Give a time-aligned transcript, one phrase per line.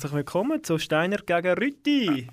[0.00, 2.26] Herzlich willkommen zu Steiner gegen Rütti.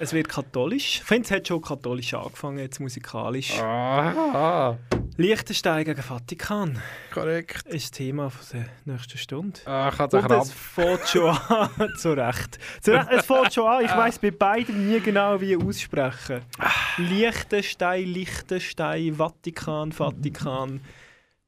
[0.00, 1.00] Es wird katholisch.
[1.00, 3.60] Ich finde, es hat schon katholisch angefangen, jetzt musikalisch.
[3.60, 4.74] Ah,
[5.18, 6.80] Liechtenstein gegen Vatikan
[7.12, 7.66] korrekt.
[7.66, 9.60] ist das Thema von der nächsten Stunde.
[9.66, 11.68] Ah, ich hatte Und es fängt schon an.
[11.98, 12.58] zu Recht.
[12.80, 13.08] Zu Recht.
[13.10, 13.84] Es fängt schon an.
[13.84, 16.40] Ich weiss bei beiden nie genau, wie aussprechen.
[16.96, 20.80] Liechtenstein, Liechtenstein, Vatikan, Vatikan.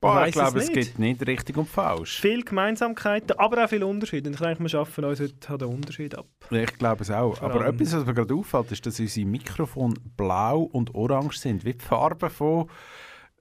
[0.00, 2.20] Boah, ich glaube, es es gibt nicht richtig und falsch.
[2.20, 4.28] Viele Gemeinsamkeiten, aber auch viele Unterschiede.
[4.28, 6.26] Und ich denke, wir schaffen uns heute den Unterschied ab.
[6.50, 7.36] Ich glaube es auch.
[7.36, 11.38] Vor Aber allem- etwas, was mir gerade auffällt, ist, dass unsere Mikrofone blau und orange
[11.38, 12.70] sind, wie die Farben von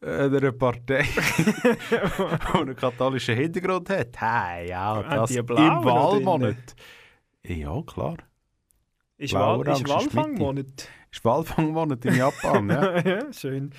[0.02, 1.04] äh, einer Partei,
[1.38, 4.20] die einen katholischen Hintergrund hat.
[4.20, 6.76] Hey, ja, Ah, das im Wahlmonat.
[7.44, 8.18] Ja, klar.
[9.18, 10.90] Ist, Wahl, ist Walfangmonat.
[11.12, 13.00] Ist Wahlfangmonat in Japan, ja?
[13.06, 13.72] ja, schön.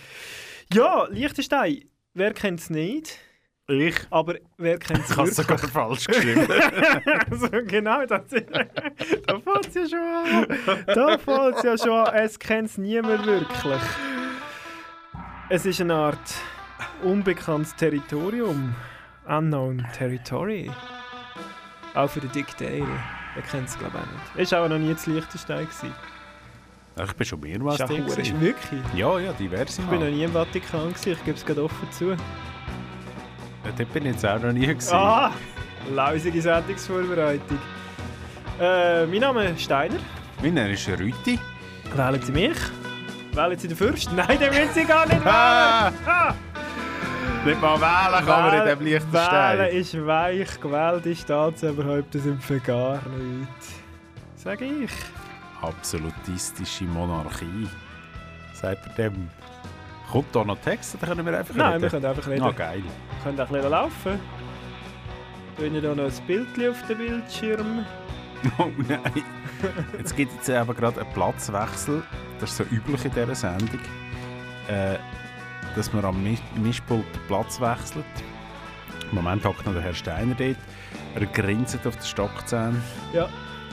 [0.73, 1.85] Ja, Liechtenstein.
[2.19, 3.17] Wer kennt es nicht?
[3.69, 3.95] Ich.
[4.11, 5.71] Aber wer kennt es Ich habe es sogar wirklich?
[5.71, 6.49] falsch geschrieben.
[7.31, 8.23] also, genau, das,
[9.27, 10.47] da fällt es ja schon an.
[10.85, 12.15] Da fällt es ja schon an.
[12.17, 13.81] Es kennt es niemand wirklich.
[15.49, 16.35] Es ist eine Art
[17.05, 18.75] unbekanntes Territorium.
[19.29, 20.73] Unknown Territory.
[21.95, 22.85] Auch für den Dick Dale.
[23.37, 24.53] Er kennt es, glaube ich, auch nicht.
[24.53, 25.67] Er war auch noch nie zu Liechtenstein.
[25.67, 25.95] gewesen.
[27.05, 28.41] Ich bin schon mehrmals Ist da.
[28.41, 28.81] Wirklich?
[28.95, 31.91] Ja, ja, diverse Ich bin noch nie im Vatikan, gewesen, ich gebe es gerade offen
[31.93, 32.11] zu.
[32.11, 32.17] Ja,
[33.77, 34.95] Dort bin ich jetzt auch noch nie gewesen.
[34.95, 35.31] Ah,
[35.95, 37.59] lausige Sendungsvorbereitung.
[38.61, 39.99] Äh, mein Name ist Steiner.
[40.43, 41.39] Mein Name ist Rüti.
[41.95, 42.57] Wählen Sie mich?
[43.33, 44.11] Wählen Sie den Fürst?
[44.13, 45.95] Nein, den will Sie gar nicht wählen!
[46.07, 46.35] Ah,
[47.45, 49.69] nicht mal wählen kann man in diesem Wählen Liechtenstein.
[49.71, 53.75] ist weich, gewählte Staatsoberhäupter sind für gar nichts.
[54.37, 54.91] Sag ich.
[55.63, 57.69] Absolutistische Monarchie.
[58.55, 59.29] Sagt er dem.
[60.11, 61.91] Kommt da noch Text oder können wir einfach Nein, wir reden?
[61.91, 62.43] können einfach reden.
[62.43, 62.83] Ah, geil.
[62.83, 64.21] Wir können auch ein bisschen laufen.
[65.59, 67.85] Wir hier noch ein Bild auf dem Bildschirm.
[68.57, 69.01] Oh nein.
[69.97, 72.05] Jetzt gibt es aber gerade einen Platzwechsel.
[72.39, 73.81] Das ist so üblich in dieser Sendung.
[74.69, 74.97] Äh,
[75.75, 78.05] dass man am Mis- Mischpult Platz wechselt.
[79.11, 80.57] Im Moment hockt noch der Herr Steiner dort.
[81.17, 82.81] Er grinset auf den Stockzähnen.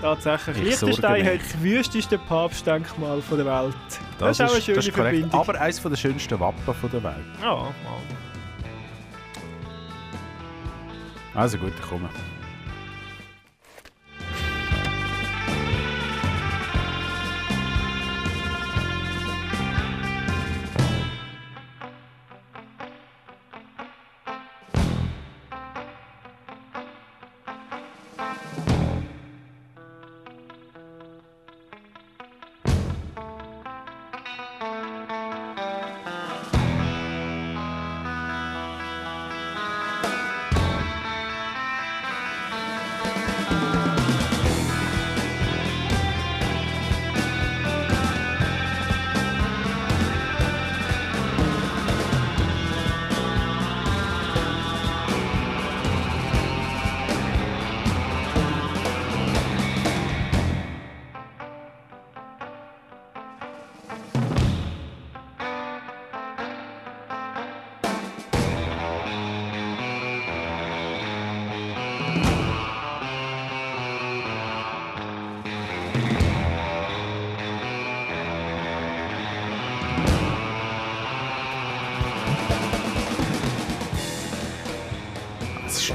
[0.01, 0.57] Tatsächlich.
[0.57, 3.75] Ich Liechtenstein hat das wüsteste Papstdenkmal der Welt.
[4.19, 5.11] Das, Das ist auch eine schöne das.
[5.11, 5.39] Verbindung.
[5.39, 6.61] Aber eines der schönsten Wappen
[6.91, 7.15] der Welt.
[7.41, 7.71] Ja, ja.
[11.33, 12.09] Also gut, ich komme.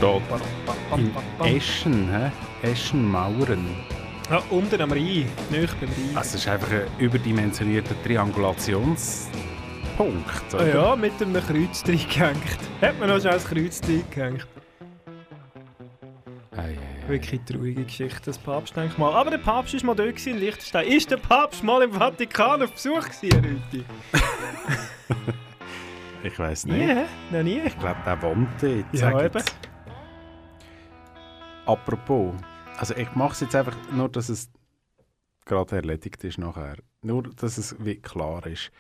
[0.00, 0.22] Steht
[0.96, 2.30] in Eschen, hä?
[2.66, 3.64] Eschen Mauern.
[4.30, 6.16] Ja, unten am Rhein, nicht beim Rhein.
[6.16, 9.30] Also, es ist einfach ein überdimensionierter Triangulationspunkt.
[9.98, 10.74] Ah oder?
[10.74, 12.58] ja, mit einem Kreuz gehängt.
[12.80, 14.46] Hat man noch schnell ein Kreuz gehängt.
[16.56, 16.76] Ei, ei.
[17.08, 19.12] Wirklich traurige Geschichte, das Papstdenkmal.
[19.14, 20.86] Aber der Papst war mal dort in Liechtenstein.
[20.86, 23.84] Ist der Papst mal im Vatikan auf Besuch gewesen, Rüti?
[26.22, 26.88] Ich weiß Nie, nicht.
[26.88, 27.04] hä?
[27.30, 27.60] noch nie.
[27.64, 28.84] Ich glaube, der wohnt dort.
[28.92, 29.42] Ja, eben.
[31.70, 32.34] Apropos,
[32.78, 34.50] also ich mache es jetzt einfach nur, dass es
[35.44, 36.78] gerade erledigt ist nachher.
[37.00, 38.72] Nur, dass es wie klar ist,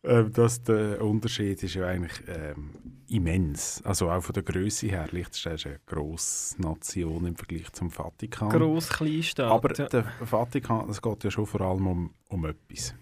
[0.00, 2.70] äh, dass der Unterschied ist ja eigentlich ähm,
[3.06, 3.82] immens.
[3.84, 5.08] Also auch von der Größe her.
[5.10, 8.48] Liechtenstein ist eine grosse Nation im Vergleich zum Vatikan.
[8.48, 9.52] Gross, Kleinstaat.
[9.52, 9.86] Aber ja.
[9.86, 12.94] der Vatikan, es geht ja schon vor allem um, um etwas.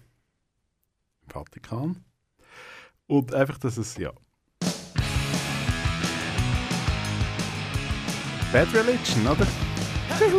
[1.21, 2.03] Im Vatikan.
[3.07, 4.11] Und einfach, dass es, ja.
[8.51, 9.45] Bad Religion, oder?
[10.17, 10.31] Ten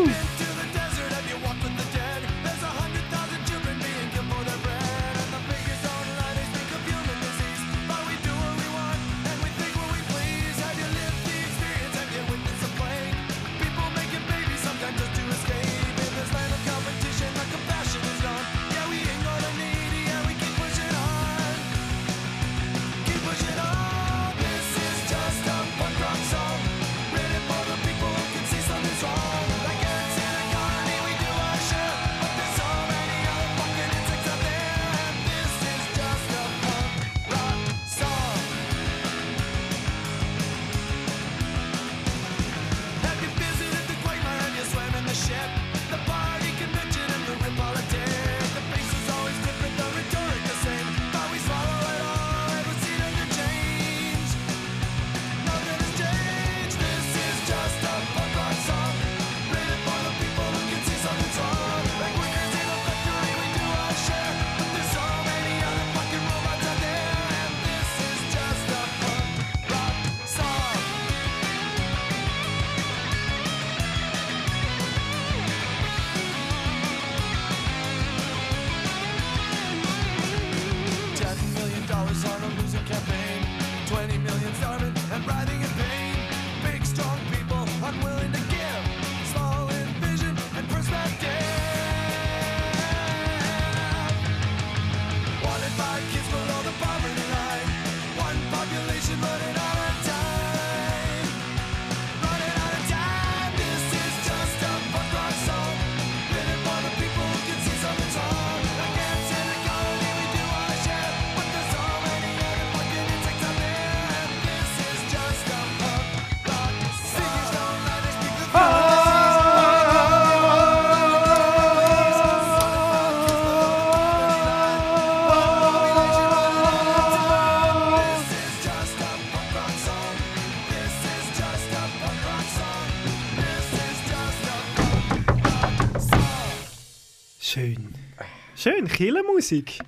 [139.40, 139.78] Kirchenmusik.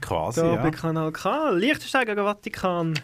[0.00, 0.62] Quasi, Da ja.
[0.62, 1.50] bei Kanal K.
[1.50, 2.94] Liechtenstein gegen Vatikan.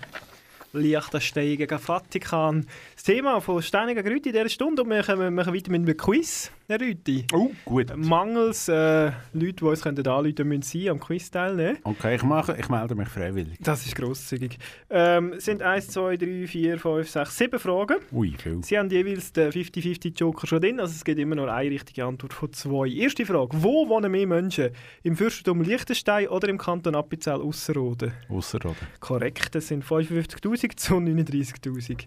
[0.72, 2.66] Liechtenstein gegen Vatikan.
[2.94, 4.82] Das Thema von Stein gegen Rüti in dieser Stunde.
[4.82, 7.24] Und wir kommen, machen weiter mit einem Quiz, Herr Rüti.
[7.32, 7.96] Oh, gut.
[7.96, 11.78] Mangels äh, Leute, die uns können anrufen müssen sie am Quiz teilnehmen.
[11.84, 13.56] Okay, ich, mache, ich melde mich freiwillig.
[13.60, 14.58] Das ist grosszügig.
[14.90, 17.98] Ähm, es sind 1, 2, 3, 4, 5, 6, 7 Fragen.
[18.10, 18.64] Ui, viel.
[18.64, 22.04] Sie haben jeweils den 50-50 Joker schon drin, also es gibt immer nur eine richtige
[22.04, 22.88] Antwort von zwei.
[22.88, 23.62] Erste Frage.
[23.62, 24.70] Wo wohnen mehr Menschen?
[25.04, 28.12] Im Fürstentum Liechtenstein oder im Kanton Appenzell Ausserrhoden?
[28.28, 28.74] Ausser, oder?
[28.98, 32.06] Korrekt, das sind 55'000 zu 39'000.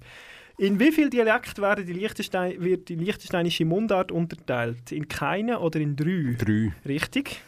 [0.60, 4.92] In wie viel Dialekt werden die Liechtenstein, wird die liechtensteinische Mundart unterteilt?
[4.92, 6.36] In keine oder in drei?
[6.38, 6.74] Drei.
[6.86, 7.42] Richtig.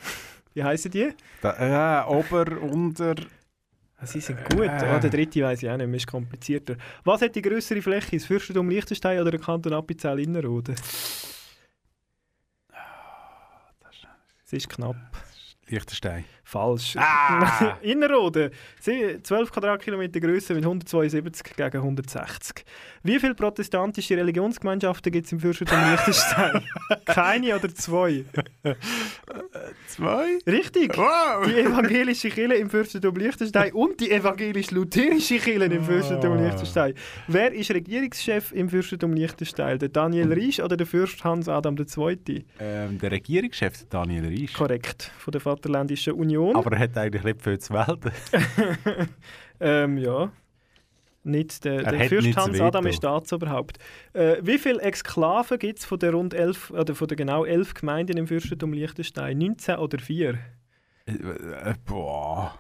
[0.54, 1.10] Wie heißen die?
[1.42, 3.16] Da, äh, ober, unter.
[3.98, 4.62] Ah, Sie sind gut.
[4.62, 4.96] Äh.
[4.96, 6.78] Oh, der dritte weiß ich auch nicht, ist komplizierter.
[7.04, 8.16] Was hat die größere Fläche?
[8.16, 10.76] Das Fürstentum Liechtenstein oder der Kanton Appenzell Innerrhoden?
[14.46, 14.96] Es ist knapp.
[15.68, 16.24] Liechtenstein.
[16.44, 16.96] Falsch.
[16.98, 17.78] Ah!
[17.82, 18.52] Innerrhoden.
[18.80, 22.66] Sie- 12 Quadratkilometer Größe mit 172 gegen 160.
[23.04, 26.64] Wie viele protestantische Religionsgemeinschaften gibt es im Fürstentum Liechtenstein?
[27.06, 28.26] Keine oder zwei?
[29.88, 30.40] Zwei?
[30.48, 30.98] Richtig.
[30.98, 31.46] Wow!
[31.48, 36.38] Die evangelische Kirche im Fürstentum Liechtenstein und die evangelisch-lutherische Kirche im Fürstentum.
[36.38, 36.94] Liechtenstein.
[37.28, 39.80] Wer ist Regierungschef im Fürstentum Liechtenstein?
[39.80, 42.44] Der Daniel Riesch oder der Fürst Hans Adam II?
[42.60, 44.54] Ähm, der Regierungschef Daniel Reisch.
[44.54, 46.41] Korrekt, von der Vaterländischen Union.
[46.50, 48.12] Aber er hat eigentlich nicht viel zu melden.
[49.62, 50.32] Ähm, ja.
[51.24, 52.60] Nicht der, Er der Fürst Hans.
[52.60, 53.78] Adam ist Staatsoberhaupt.
[54.14, 57.76] Äh, wie viele Exklaven gibt es von den rund elf, oder von den genau elf
[57.76, 59.38] Gemeinden im Fürstentum Liechtenstein?
[59.38, 60.40] 19 oder 4?
[61.06, 62.58] Äh, äh, boah.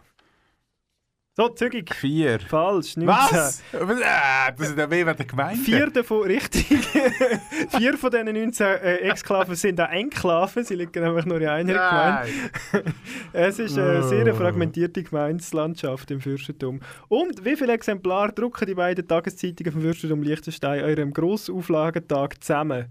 [1.34, 1.96] So, zügig.
[1.96, 2.42] Vier.
[2.42, 3.08] Falsch, 19.
[3.08, 3.62] Was?
[3.72, 5.64] Äh, das ist ja mehr wie der Gemeinde.
[5.64, 6.66] Vier davon, richtig.
[7.78, 10.66] Vier von diesen 19 äh, Exklaven sind auch Enklaven.
[10.66, 12.30] Sie liegen nämlich nur in einer Gemeinde.
[12.74, 12.84] Nein.
[13.34, 14.36] Es ist eine sehr Oh.
[14.36, 16.82] fragmentierte Gemeindelandschaft im Fürstentum.
[17.08, 22.88] Und wie viele Exemplare drucken die beiden Tageszeitungen vom Fürstentum Liechtenstein an eurem Grossauflagentag zusammen?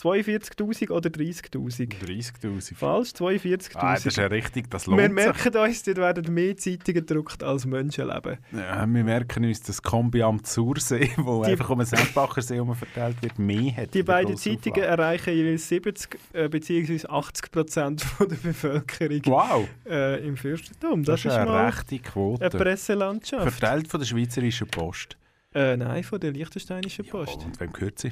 [0.00, 1.88] 42'000 oder 30'000?
[2.04, 2.74] 30'000.
[2.74, 3.70] Falsch, 42'000.
[3.76, 5.26] Ah, das ist ja richtig, das wir lohnt sich.
[5.26, 8.38] merken uns, dort werden mehr Zeitungen gedruckt als Menschenleben.
[8.52, 12.56] Ja, wir merken uns, dass Kombi am Zursee, wo Die- einfach um den Sempacher See
[12.56, 13.94] herum verteilt wird, mehr hat.
[13.94, 14.36] Die beiden.
[14.36, 17.06] Zeitungen erreichen jeweils 70 äh, bzw.
[17.06, 21.04] 80 Prozent von der Bevölkerung Wow, äh, im Fürstentum.
[21.04, 22.50] das, Das, ist eine mal rechte eine Quote.
[22.50, 23.52] Presselandschaft.
[23.58, 25.16] Verteilt von der Schweizerischen Post.
[25.54, 27.44] Äh, nein, von der Liechtensteinischen Post.
[27.44, 28.10] Und wem gehört sie?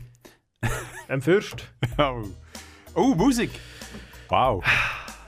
[1.09, 1.69] Ein Fürst.
[1.99, 2.23] Oh,
[2.95, 3.51] oh Musik!
[4.29, 4.65] Wow.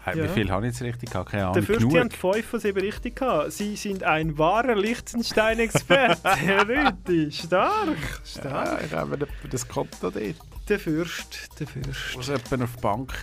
[0.04, 0.24] Hey, Ja.
[0.24, 1.30] Wie viel habe ich jetzt richtig gehabt?
[1.30, 1.54] Keine Ahnung.
[1.54, 2.00] Der Fürst, die Genug.
[2.00, 3.52] haben fünf von sieben richtig gehabt.
[3.52, 6.28] Sie sind ein wahrer Liechtenstein-Experte.
[6.36, 8.80] Herr Rüthi, stark, stark.
[8.80, 10.36] Ja, ich habe etwa das Konto dort.
[10.68, 12.16] Der Fürst, der Fürst.
[12.16, 13.14] Muss jemand auf die Bank?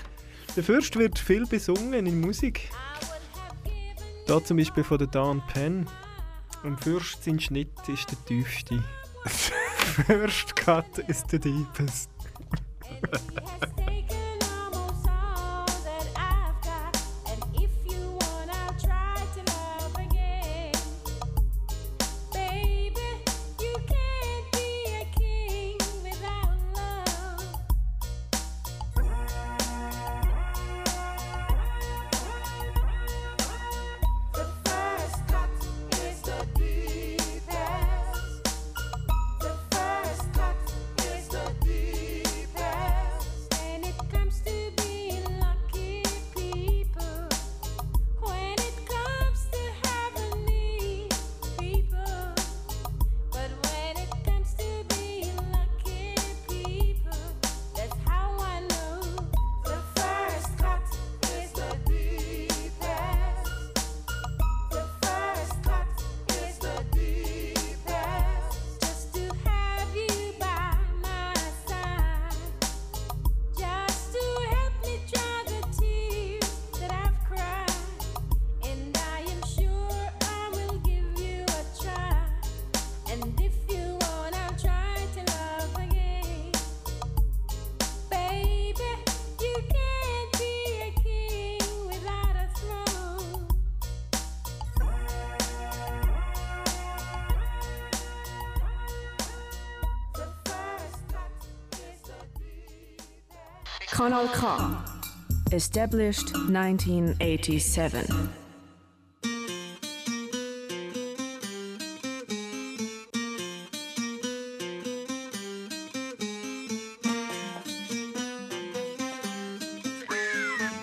[0.55, 2.69] Der Fürst wird viel besungen in Musik.
[4.27, 5.87] Da zum Beispiel von der Dan Penn.
[6.63, 8.83] Ein Fürst, sein Schnitt ist der tiefste.
[9.27, 12.09] First Cut is the deepest.
[104.01, 104.47] Kanal K.
[105.51, 108.09] Established 1987.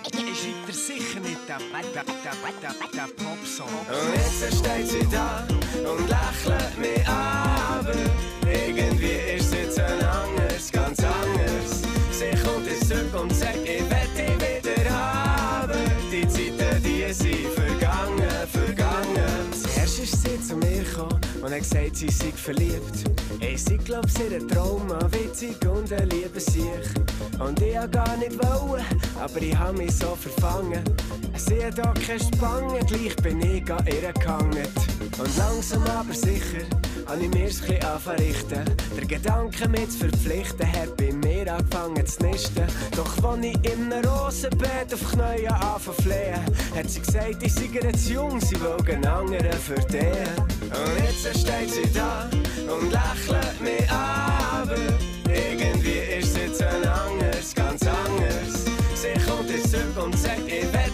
[0.05, 3.67] Ich schreibt er sicher nicht der, der, der, der, der Popsong.
[3.67, 5.45] Und jetzt steht sie da
[5.75, 7.79] und lächelt mich an.
[7.79, 7.95] Aber
[8.49, 10.67] irgendwie ist es jetzt ein anders.
[10.67, 10.71] Sie
[12.91, 15.79] und sagt, ich dich wieder haben.
[16.11, 19.53] Die Zeiten, die sind vergangen, vergangen.
[19.53, 23.09] Zuerst ist sie zu mir gekommen und hat gesagt, sie sei verliebt.
[23.39, 26.89] Ich sie glaub, sie hat Trauma, witzig und ein Liebesiech.
[27.39, 28.83] Und ich hab gar nicht wollen,
[29.21, 30.83] aber ich hab mich so verfangen.
[31.35, 34.67] Sie hat auch keine Spange, gleich bin ich an ihr gehangen.
[35.19, 36.65] Und langsam aber sicher
[37.09, 38.63] habe ich mir's chli anverrichten.
[38.95, 42.65] Der Gedanke, zu verpflichten, hat bei mir angefangen zu nisten.
[42.95, 47.91] Doch wenn ich in einem Rosenbeet auf Knien anfangen flehen, hat sie gesagt, ich sei
[47.93, 50.35] zu jung, sie will einen anderen verdienen.
[50.61, 52.29] Und jetzt steht sie da
[52.71, 54.75] und lächelt mich aber
[55.27, 58.65] irgendwie ist es jetzt ein anders, ganz anders.
[58.93, 60.88] Sie kommt jetzt zurück und sagt, ich will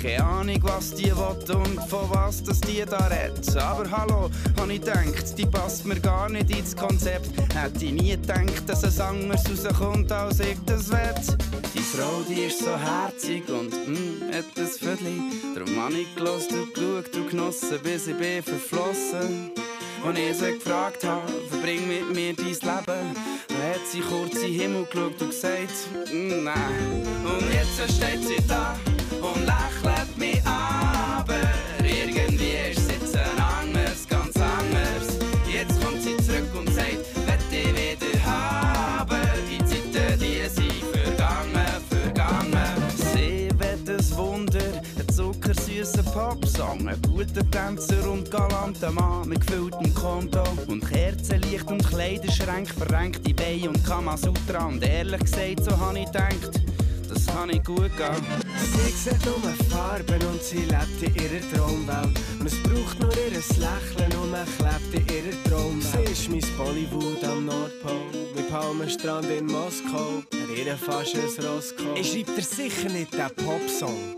[0.00, 3.56] keine Ahnung, was die will und von was das die da redet.
[3.56, 7.30] Aber hallo, hab ich gedacht, die passt mir gar nicht ins Konzept.
[7.54, 11.36] Hätte ich nie gedacht, dass es anders rauskommt, als ich das will.
[11.74, 15.20] Die Frau, die ist so herzig und mm, hat das Viertel.
[15.54, 19.50] Darum hab ich gelost und geschaut und genossen, bis ich bin verflossen.
[20.04, 22.60] Und ich sie gefragt habe, verbring mit mir dein Leben.
[23.48, 25.72] Dann hat sie kurz in den Himmel geschaut und gesagt,
[26.12, 27.06] «Mm, nein.
[27.24, 28.76] Und jetzt steht sie da
[29.20, 30.42] und lächelt mich.
[30.44, 31.40] Aber
[31.82, 35.18] irgendwie ist es jetzt anders, ganz anders.
[35.50, 39.20] Jetzt kommt sie zurück und sagt, «Will dich wieder haben.
[39.50, 42.74] Die Zeiten, die sind vergangen, vergangen.
[43.12, 49.94] Sie wird ein Wunder, ein zuckersüßer Popsong, ein guter Tänzer und galanter Mann mit gefülltem
[49.94, 56.06] Konto und Kerzenlicht und Kleiderschränk, verrenkte Beine und Kamasutra und ehrlich gesagt, so hab ich
[56.06, 56.60] gedacht,
[57.32, 58.24] kann ich gut gehen.
[58.58, 62.18] Sie sieht nur Farben und sie lebt in ihrer Traumwelt.
[62.38, 66.06] Man braucht nur ihr Lächeln und man klebt in ihrer Traumwelt.
[66.06, 70.22] Sie ist mein Bollywood am Nordpol, mein Palmenstrand in Moskau.
[70.32, 71.98] Er ihr fast ein Roscoe.
[71.98, 74.16] Ich schreibt er sicher nicht den Popsong.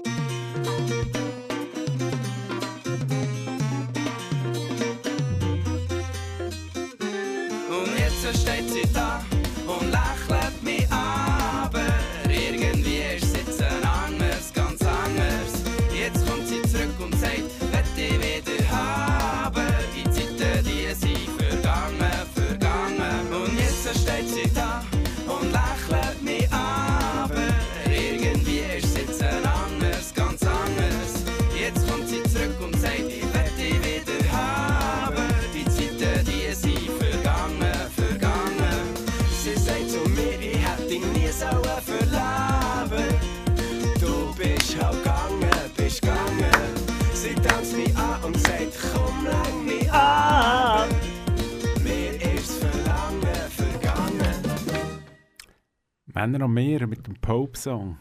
[56.20, 57.96] Männer am Meer mit dem Pope-Song.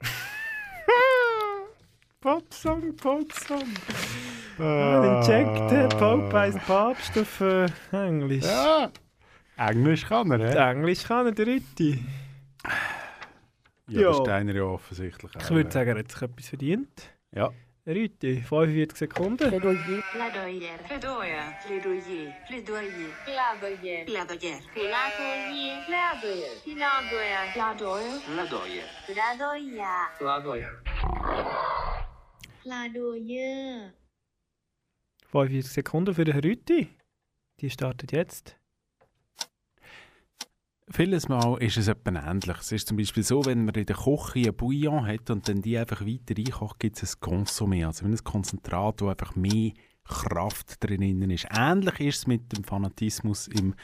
[2.20, 3.62] Popsong, Popsong.
[4.58, 8.44] Ah, den checkt der Pope heisst Papst auf äh, Englisch.
[8.44, 8.90] Ja.
[9.56, 10.70] Englisch kann er, hä?
[10.72, 12.04] Englisch kann er, der Rütti.
[13.86, 14.08] Ja, Ja.
[14.08, 15.40] das ist einer ja offensichtlich auch.
[15.40, 17.10] Ich würde sagen, er hat sich etwas verdient.
[17.30, 17.50] Ja.
[17.88, 19.48] Rütti, 45 Sekunden.
[19.48, 20.02] Plädoyer.
[20.12, 20.78] Plädoyer.
[20.86, 21.54] Plädoyer.
[21.66, 22.34] Plädoyer.
[22.46, 23.10] Plädoyer.
[23.24, 24.04] Plädoyer.
[24.04, 24.04] Plädoyer.
[24.04, 24.60] Plädoyer.
[24.64, 25.62] Plädoyer.
[28.26, 28.84] Plädoyer.
[29.06, 30.08] Plädoyer.
[30.18, 30.82] Plädoyer.
[32.62, 33.92] Plädoyer.
[35.32, 36.88] 45 Sekunden für den Rütti.
[37.60, 38.57] Die startet jetzt.
[40.90, 42.56] Vieles Mal ist es etwas ähnlich.
[42.60, 45.60] Es ist zum Beispiel so, wenn man in der Küche ein Bouillon hat und dann
[45.60, 49.72] die einfach weiter reinkocht, gibt es ein Consommé, also ein Konzentrat, wo einfach mehr
[50.04, 51.46] Kraft drin ist.
[51.54, 53.74] Ähnlich ist es mit dem Fanatismus im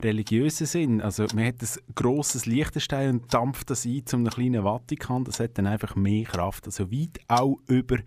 [0.00, 1.00] religiösen Sinn.
[1.00, 5.22] Also man hat ein grosses Liechtenstein und dampft das ein zu einem kleinen Vatikan.
[5.22, 6.66] Das hat dann einfach mehr Kraft.
[6.66, 7.98] Also weit auch über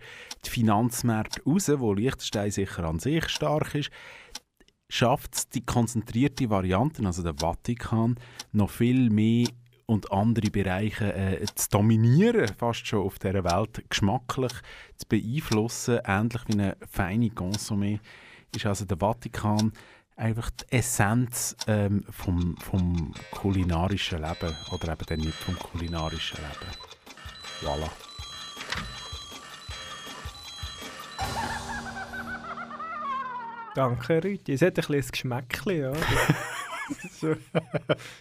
[0.44, 3.90] die Finanzmärkte raus, wo Liechtenstein sicher an sich stark ist
[4.92, 8.16] schafft es die konzentrierte Variante, also der Vatikan,
[8.52, 9.48] noch viel mehr
[9.86, 14.52] und andere Bereiche äh, zu dominieren, fast schon auf dieser Welt geschmacklich
[14.98, 18.00] zu beeinflussen, ähnlich wie eine feine Consommé,
[18.54, 19.72] ist also der Vatikan
[20.16, 26.70] einfach die Essenz ähm, vom, vom kulinarischen Leben oder eben dann nicht vom kulinarischen Leben.
[27.62, 27.88] Voilà.
[33.74, 34.52] Danke, Rütti.
[34.52, 35.92] Es hat ein bisschen ein Geschmäckchen, ja.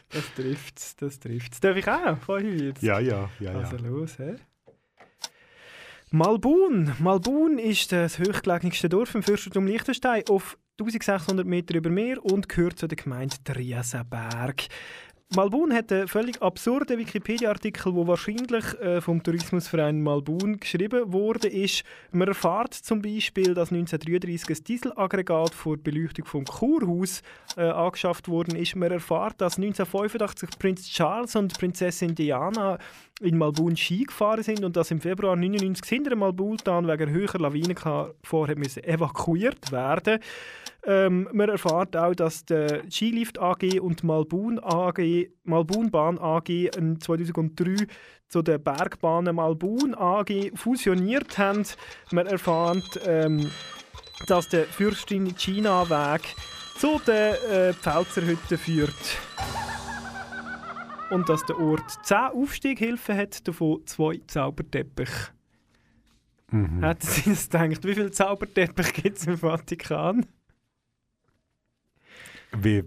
[0.10, 1.60] Das, trifft es, das trifft's.
[1.60, 2.18] Darf ich auch?
[2.20, 4.36] Vorher Ja, ja, ja, Also los, hä?
[6.12, 6.94] Malbun.
[7.00, 12.80] Malbun ist das höchstgelegenste Dorf im Fürstentum Liechtenstein auf 1600 Meter über Meer und gehört
[12.80, 14.64] zu der Gemeinde Triesenberg.
[15.34, 21.48] Malbun hat einen völlig absurden Wikipedia-Artikel, der wahrscheinlich äh, vom Tourismusverein Malbun geschrieben wurde.
[21.48, 21.84] Ist.
[22.12, 27.22] Man erfahrt zum Beispiel, dass 1933 ein Dieselaggregat vor der Beleuchtung vom Kurhaus
[27.56, 28.76] äh, angeschafft worden ist.
[28.76, 32.78] Man erfahrt, dass 1985 Prinz Charles und Prinzessin Diana
[33.22, 38.14] in Malbun Ski gefahren sind und dass im Februar 1999 hinter Malbultan wegen höherer Lawinengefahr
[38.84, 40.20] evakuiert werden
[40.84, 47.86] ähm, man erfahrt auch, dass die Skilift AG und Malbun AG, Malbunbahn AG in 2003
[48.28, 51.64] zu der Bergbahnen Malbun AG fusioniert haben.
[52.12, 53.52] Man erfahrt, ähm,
[54.26, 56.22] dass der Fürstin China Weg
[56.78, 59.20] zu den äh, Pfälzerhütten führt.
[61.12, 65.32] Und dass der Ort 10 Aufstieghilfen hat, davon zwei Zauberteppiche.
[66.50, 66.84] Mhm.
[66.84, 67.84] Hätten Sie das gedacht?
[67.86, 70.26] Wie viele Zauberteppiche gibt es im Vatikan?
[72.58, 72.84] Wie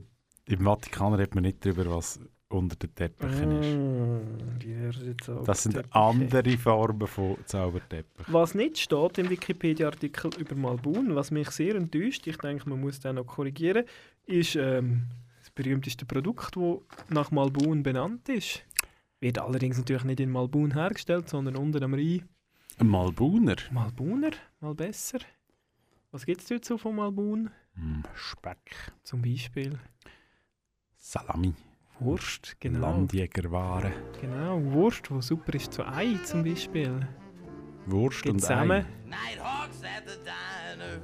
[0.46, 5.00] Im Vatikan redet man nicht darüber, was unter den Teppichen ist.
[5.00, 5.44] Mm.
[5.44, 8.26] Das sind andere Formen von Zauberteppich.
[8.28, 13.00] Was nicht steht im Wikipedia-Artikel über Malbun, was mich sehr enttäuscht, ich denke, man muss
[13.00, 13.84] den noch korrigieren,
[14.26, 15.04] ist ähm,
[15.40, 18.62] das berühmteste Produkt, das nach Malbun benannt ist.
[19.20, 22.28] Wird allerdings natürlich nicht in Malbun hergestellt, sondern unten am Rhein.
[22.78, 23.56] Ein Malbuner.
[23.70, 25.18] Malbuner, mal besser.
[26.10, 27.50] Was gibt es dort so von Malbun?
[27.74, 28.92] Mm, Speck.
[29.02, 29.78] Zum Beispiel
[30.96, 31.54] Salami.
[32.00, 32.80] Wurst, genau.
[32.80, 33.92] Landjägerware.
[34.20, 37.06] Genau, Wurst, wo super ist zu Ei zum Beispiel.
[37.86, 38.84] Wurst Geht und zusammen.
[38.84, 39.08] Ei.
[39.08, 41.00] Nighthawks at the diner.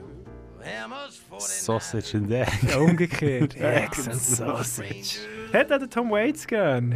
[1.39, 2.49] Sausage and Egg.
[2.69, 3.57] Ja, umgekehrt.
[3.61, 5.21] Eggs and Sausage.
[5.53, 6.91] Hat auch der Tom Waits gern?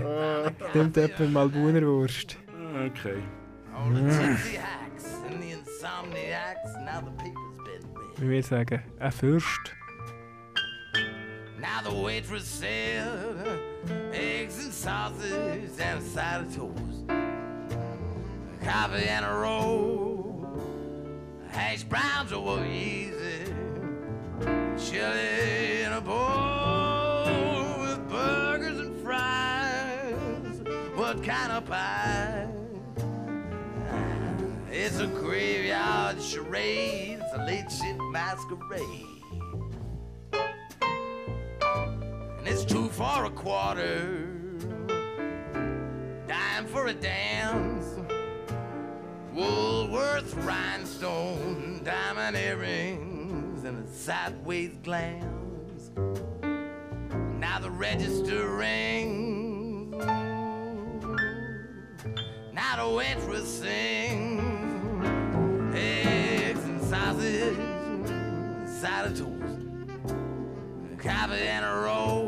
[0.75, 2.37] Nimmt jemand mal Wurst.
[2.87, 3.23] Okay.
[3.75, 3.93] All
[8.25, 9.75] Wie wir sagen, ein Fürst.
[11.61, 13.07] Now the waitress said
[14.15, 17.07] eggs and sausage and a side of toast,
[18.65, 20.47] coffee and a roll,
[21.51, 23.53] hash browns over easy,
[24.79, 30.63] chili in a bowl with burgers and fries.
[30.95, 32.49] What kind of pie?
[34.73, 37.24] It's a graveyard charade.
[37.35, 37.65] A late
[38.13, 39.07] masquerade.
[42.39, 44.29] And it's two for a quarter,
[46.29, 47.99] dime for a dance.
[49.33, 55.91] Woolworth rhinestone, diamond earrings, and a sideways glance.
[57.41, 59.97] Now the register rings.
[62.53, 64.44] Now the waitress sings.
[68.85, 69.33] Side of toast
[70.99, 72.24] coffee and a roll,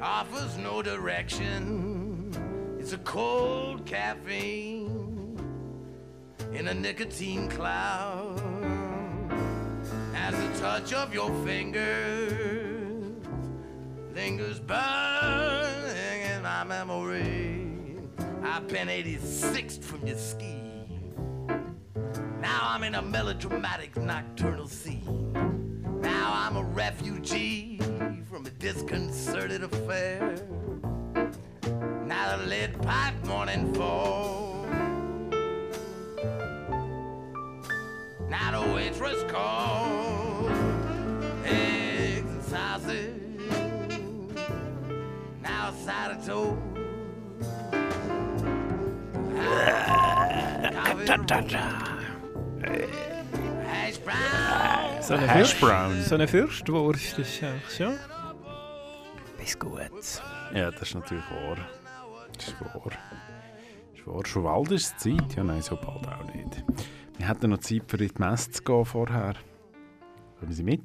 [0.00, 2.30] offers no direction.
[2.78, 5.40] It's a cold caffeine
[6.52, 8.38] in a nicotine cloud.
[10.14, 13.16] As the touch of your fingers
[14.14, 17.66] lingers burning in my memory.
[18.44, 20.60] I've been 86th from your ski.
[22.40, 25.61] Now I'm in a melodramatic nocturnal scene.
[26.52, 27.78] I'm a refugee
[28.28, 30.36] from a disconcerted affair.
[32.04, 34.66] Now the lead pipe morning fall.
[38.28, 40.50] Now the waitress calls.
[41.46, 43.14] Eggs and sausage.
[45.40, 46.60] Now a side of toast.
[50.76, 51.91] Coffee
[55.02, 56.00] So eine Hash brown.
[56.02, 57.98] So eine Fürstwurst ist eigentlich schon.
[59.36, 59.80] Bis gut.
[60.54, 61.56] Ja, das ist natürlich wahr.
[62.36, 62.82] Das ist wahr.
[62.84, 64.26] Das ist wahr.
[64.26, 65.34] Schon bald ist es Zeit?
[65.34, 66.64] Ja, nein, so bald auch nicht.
[67.18, 69.34] Wir hatten noch Zeit, für in die Messe zu gehen vorher.
[70.38, 70.84] Kommen Sie mit?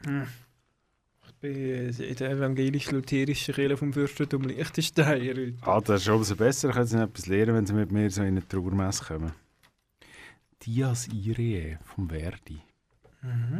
[0.00, 5.54] Ich bin in der evangelisch-lutherischen Kirche vom Fürstentum Liechtenstein heute.
[5.62, 6.70] Ah, das ist umso besser.
[6.70, 9.32] Können Sie noch etwas lernen, wenn Sie mit mir so in eine Trauermesse kommen.
[10.62, 12.60] Dias Irae vom Verdi.
[13.24, 13.58] Mm-hmm.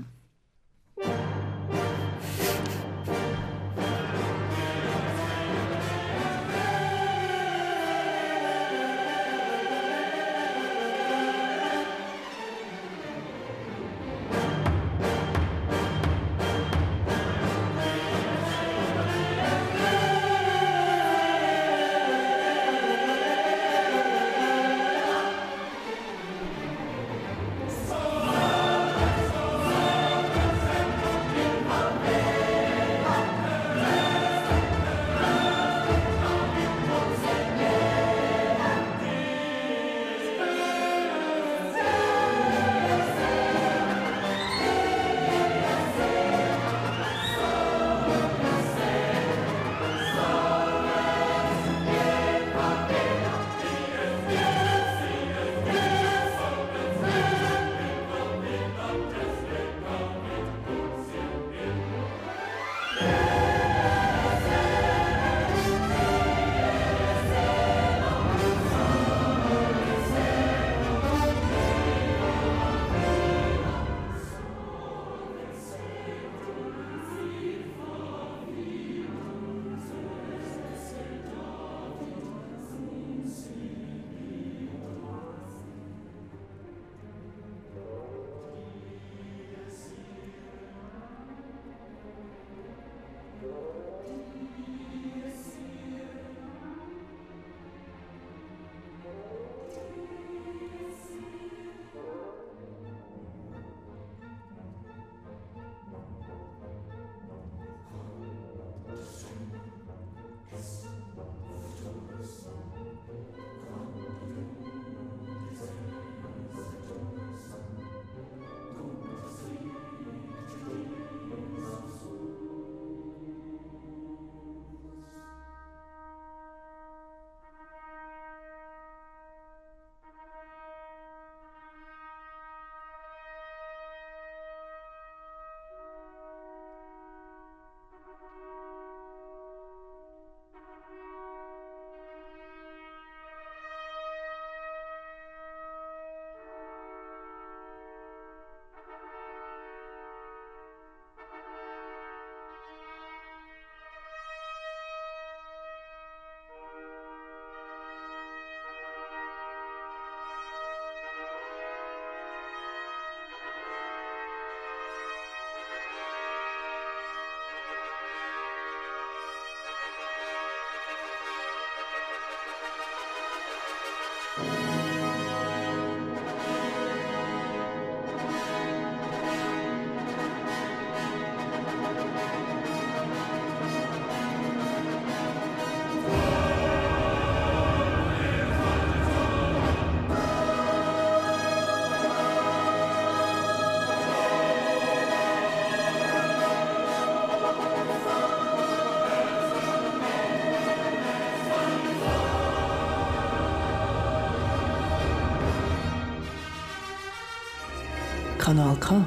[208.48, 209.06] Kanal K.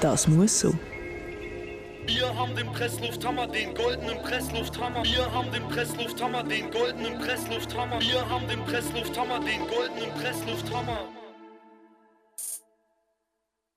[0.00, 0.72] Das muss so.
[2.06, 5.04] Wir haben den Presslufthammer, den goldenen Presslufthammer.
[5.04, 8.00] Wir haben den Presslufthammer, den goldenen Presslufthammer.
[8.00, 11.00] Wir haben den Presslufthammer, den goldenen Presslufthammer.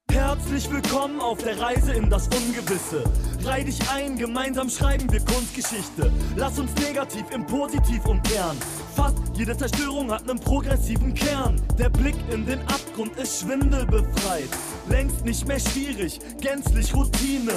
[0.09, 3.03] Herzlich willkommen auf der Reise in das Ungewisse.
[3.43, 6.09] Reih dich ein, gemeinsam schreiben wir Kunstgeschichte.
[6.37, 8.57] Lass uns negativ im Positiv umkehren.
[8.95, 11.61] Fast jede Zerstörung hat einen progressiven Kern.
[11.77, 14.49] Der Blick in den Abgrund ist schwindelbefreit.
[14.89, 17.53] Längst nicht mehr schwierig, gänzlich Routine.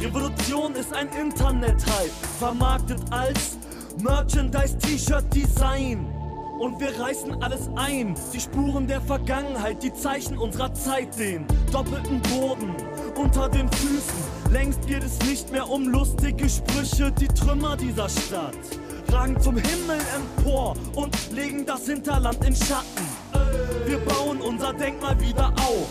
[0.00, 3.58] Revolution ist ein Internet-Hype, vermarktet als
[4.02, 6.04] Merchandise-T-Shirt-Design.
[6.58, 8.16] Und wir reißen alles ein.
[8.32, 12.74] Die Spuren der Vergangenheit, die Zeichen unserer Zeit, den doppelten Boden
[13.14, 14.50] unter den Füßen.
[14.50, 18.58] Längst geht es nicht mehr um lustige Sprüche, die Trümmer dieser Stadt
[19.14, 23.06] ragen zum Himmel empor und legen das Hinterland in Schatten.
[23.86, 25.88] Wir bauen unser Denkmal wieder auf.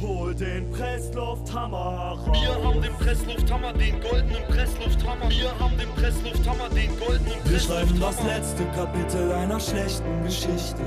[0.00, 2.28] Hol den Presslufthammer raus.
[2.32, 5.30] Wir haben den Presslufthammer, den goldenen Presslufthammer.
[5.30, 8.36] Wir haben den Presslufthammer, den goldenen Wir schreiben das Presslufthammer.
[8.36, 10.82] letzte Kapitel einer schlechten Geschichte.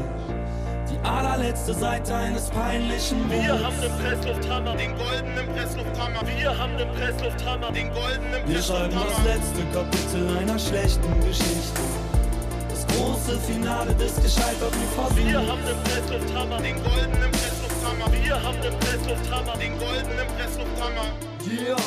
[0.97, 3.63] Die allerletzte Seite eines peinlichen Wir Buchs.
[3.63, 6.21] haben den Presslufthammer, den goldenen Presslufthammer.
[6.25, 9.29] Wir haben den Presslufthammer, den goldenen Wir schreiben das Presslufthammer.
[9.29, 11.81] letzte Kapitel einer schlechten Geschichte.
[12.69, 15.51] Das große Finale des gescheiterten Wir Versuchs.
[15.51, 18.05] haben den Presslufthammer, den goldenen Presslufthammer.
[18.23, 21.05] Wir haben den Presslufthammer, den goldenen Presslufthammer.
[21.47, 21.77] Yeah.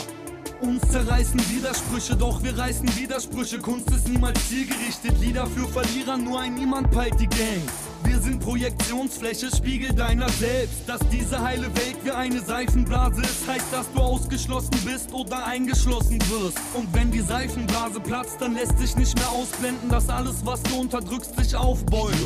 [0.60, 3.58] Uns zerreißen Widersprüche, doch wir reißen Widersprüche.
[3.58, 7.62] Kunst ist niemals zielgerichtet, Lieder für Verlierer, nur ein Niemand peilt die Gang.
[8.10, 10.88] Wir sind Projektionsfläche, Spiegel deiner selbst.
[10.88, 16.18] Dass diese heile Welt wie eine Seifenblase ist, heißt, dass du ausgeschlossen bist oder eingeschlossen
[16.28, 16.58] wirst.
[16.74, 20.80] Und wenn die Seifenblase platzt, dann lässt sich nicht mehr ausblenden, dass alles, was du
[20.80, 22.16] unterdrückst, sich aufbäumt.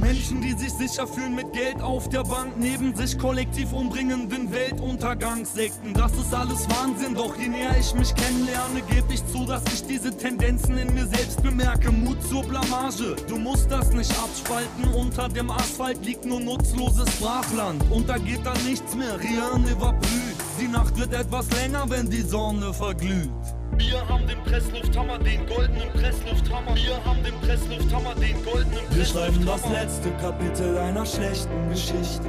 [0.00, 5.92] Menschen, die sich sicher fühlen mit Geld auf der Bank, neben sich kollektiv umbringenden Weltuntergangssekten.
[5.92, 9.84] Das ist alles Wahnsinn, doch je näher ich mich kennenlerne, gebe ich zu, dass ich
[9.88, 11.90] diese Tendenzen in mir selbst bemerke.
[11.90, 14.84] Mut zur Blamage, du musst das nicht abspalten.
[15.18, 17.82] Unter dem Asphalt liegt nur nutzloses Brachland.
[17.90, 20.36] Und da geht dann nichts mehr, rien ne va plus.
[20.60, 23.30] Die Nacht wird etwas länger, wenn die Sonne verglüht.
[23.78, 26.74] Wir haben den Presslufthammer, den goldenen Presslufthammer.
[26.74, 29.74] Wir haben den Presslufthammer, den goldenen Wir schreiben das Presslufthammer.
[29.74, 32.28] letzte Kapitel einer schlechten Geschichte.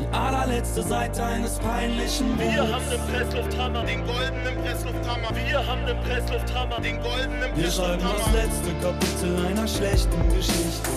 [0.00, 2.72] Die allerletzte Seite eines peinlichen Wir Buchs.
[2.72, 5.28] haben den Presslufthammer, den goldenen Presslufthammer.
[5.46, 8.38] Wir haben den Presslufthammer, den goldenen Wir schreiben das Presslufthammer.
[8.38, 10.90] letzte Kapitel einer schlechten Geschichte.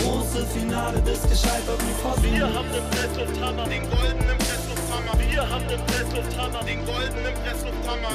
[0.00, 2.56] Das große Finale des gescheiterten Wir Versuchs.
[2.56, 5.20] haben den Presslufthammer, den goldenen Presslufthammer.
[5.30, 8.10] Wir haben den Presslufthammer, den goldenen Presslufthammer.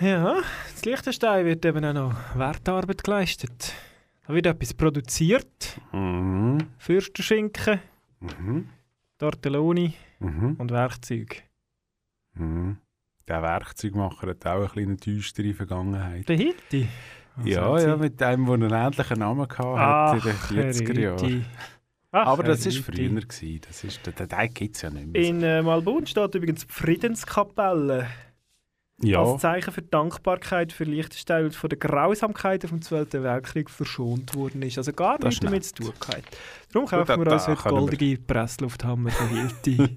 [0.00, 0.36] Ja,
[0.72, 3.72] das Liechtenstein wird eben auch noch Wertarbeit geleistet.
[4.28, 5.80] Da wird etwas produziert.
[5.92, 6.58] Mhm.
[6.78, 7.80] Fürstenschinken,
[8.20, 8.68] Mhm.
[9.18, 10.54] Tortelloni Mhm.
[10.58, 11.42] und Werkzeug.
[12.34, 12.76] Mhm.
[13.26, 16.28] Der Werkzeugmacher hat auch eine kleine düstere Vergangenheit.
[16.28, 16.86] Der Hilti.
[17.36, 17.86] Was ja, sie?
[17.86, 20.22] ja, mit dem, der einen ähnlichen Namen hatte in
[20.62, 21.46] den 40er Jahren.
[22.12, 23.20] Ach, Aber das war früher.
[23.20, 23.60] Gewesen.
[23.66, 25.22] Das ist, den, den gibt es ja nicht mehr.
[25.22, 28.06] In äh, Malbun steht übrigens die Friedenskapelle.
[29.02, 34.34] ja, Als Zeichen für Dankbarkeit für Liechtenstein, weil von der Grausamkeit vom Zweiten Weltkrieg verschont
[34.34, 34.78] worden ist.
[34.78, 36.38] Also gar Das nichts damit zu tun gehabt.
[36.72, 39.96] Darum kaufen wir da- uns da heute wir- goldige Presslufthammer der Hilti.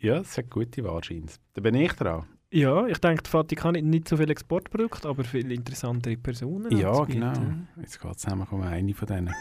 [0.00, 1.40] ja, es hat gute Wahrscheinlichkeit.
[1.54, 2.24] Da bin ich dran.
[2.54, 6.70] Ja, ich denke, der Vatikan hat nicht so viele Exportprodukte, aber viele interessantere Personen.
[6.76, 7.32] Ja, genau.
[7.80, 9.34] Jetzt geht es nämlich um eine von denen.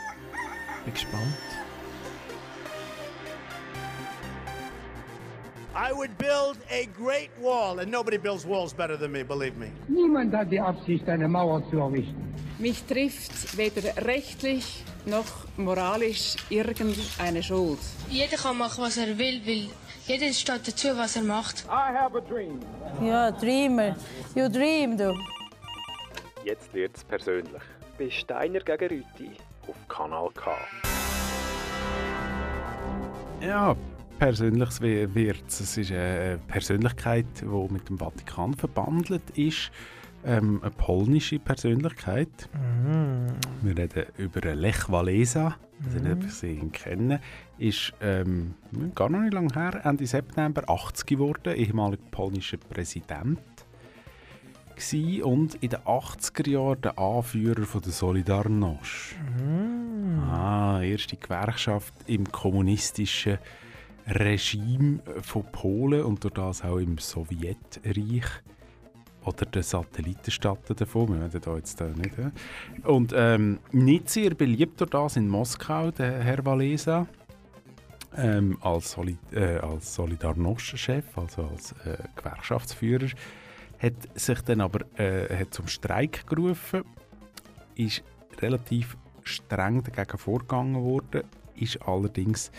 [0.84, 1.38] Bin gespannt.
[5.76, 9.72] I would build a great wall, and nobody builds walls better than me, believe me.
[9.88, 12.34] Niemand hat die Absicht, eine Mauer zu errichten.
[12.58, 15.26] Mich trifft weder rechtlich noch
[15.58, 17.80] moralisch irgendeine Schuld.
[18.10, 19.70] Jeder kann machen, was er will, weil
[20.08, 21.66] jeder steht dazu, was er macht.
[21.68, 22.60] I have a dream.
[23.02, 23.96] Ja, Dreamer.
[24.36, 25.16] You dream, du.
[26.44, 27.62] Jetzt wird es persönlich.
[27.98, 29.32] Bei Steiner gegen Rüti.
[29.68, 30.52] Auf Kanal K.
[33.42, 33.76] Ja,
[34.20, 35.62] persönlich wird es.
[35.62, 39.72] Es ist eine Persönlichkeit, die mit dem Vatikan verbandelt ist.
[40.26, 42.50] Ähm, eine polnische Persönlichkeit.
[43.62, 45.56] Wir reden über Lech Walesa.
[45.80, 47.20] Ich weiß nicht, ob ich sie ihn kenne.
[47.58, 48.54] Ist ähm,
[48.96, 53.40] gar noch nicht lange her, Ende September 80 geworden, ehemaliger polnischer Präsident.
[54.76, 59.16] Gsi und in den 80er Jahren der Anführer von der Solidarność.
[60.32, 63.38] Ah, erste Gewerkschaft im kommunistischen
[64.08, 68.26] Regime von Polen und durch das auch im Sowjetreich
[69.26, 71.14] oder den Satellitenstaaten davon.
[71.14, 72.18] Wir werden da jetzt da nicht.
[72.18, 72.32] äh.
[72.88, 77.08] Und ähm, nicht sehr beliebt durch das in Moskau, der Herr Walesa.
[78.16, 83.08] Ähm, als, Soli äh, als Solidarność-Chef, also als äh, Gewerkschaftsführer,
[83.80, 86.84] hat sich dann aber äh, hat zum Streik gerufen,
[87.76, 88.04] ist
[88.40, 91.24] relativ streng dagegen vorgegangen worden,
[91.56, 92.52] ist allerdings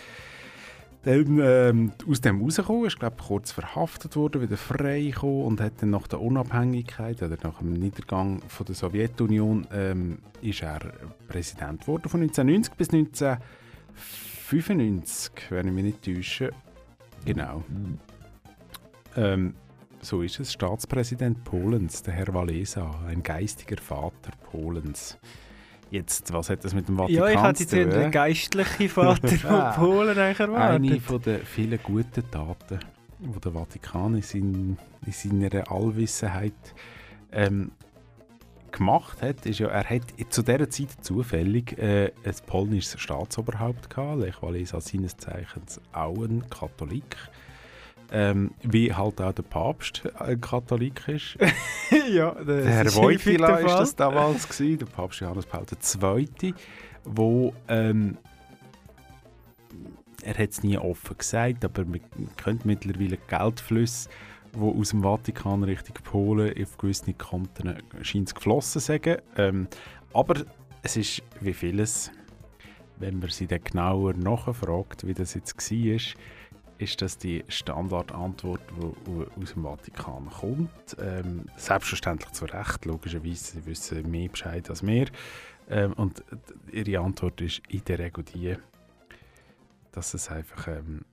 [1.04, 5.74] dann, ähm, aus dem rausgekommen, ist glaube kurz verhaftet worden, wieder frei gekommen und hat
[5.80, 10.80] dann nach der Unabhängigkeit oder nach dem Niedergang von der Sowjetunion ähm, ist er
[11.28, 16.50] Präsident geworden von 1990 bis 1995, wenn ich mich nicht täusche.
[17.24, 17.62] Genau.
[19.16, 19.54] Ähm,
[20.00, 25.18] so ist es, Staatspräsident Polens, der Herr Walesa, ein geistiger Vater Polens.
[25.94, 28.02] Jetzt, was hat das mit dem Vatikan Ja, ich hätte zu jetzt tun?
[28.02, 30.90] den geistlichen Vater von Polen eigentlich erwartet.
[30.90, 32.80] Eine von den vielen guten Taten,
[33.20, 34.76] die der Vatikan in, sein,
[35.06, 36.52] in seiner Allwissenheit
[37.30, 37.70] ähm,
[38.72, 44.20] gemacht hat, ist ja, er hat zu dieser Zeit zufällig äh, ein polnisches Staatsoberhaupt gehabt,
[44.20, 47.16] Lech Walesa seines Zeichens auch ein Katholik.
[48.12, 51.36] Ähm, wie halt auch der Papst ein Katholik ist.
[52.12, 53.64] ja, der Herr Wojtyla Fall.
[53.64, 56.54] das damals gewesen, der Papst Johannes Paul II.,
[57.04, 58.16] wo ähm,
[60.24, 62.00] er hat es nie offen gesagt, aber man
[62.36, 64.08] könnte mittlerweile Geldflüsse,
[64.54, 69.18] die aus dem Vatikan Richtung Polen auf gewisse Konten scheint geflossen sagen.
[69.36, 69.68] Ähm,
[70.12, 70.44] aber
[70.82, 72.10] es ist wie vieles,
[72.98, 76.00] wenn man sie dann genauer nachfragt, wie das jetzt war,
[76.78, 78.60] ist das die Standardantwort,
[79.06, 80.96] die aus dem Vatikan kommt.
[80.98, 85.06] Ähm, selbstverständlich zu Recht, logischerweise, sie wissen mehr Bescheid als wir.
[85.68, 86.22] Ähm, und
[86.70, 88.56] ihre Antwort ist in der Regel die,
[89.92, 91.04] dass es einfach, ähm,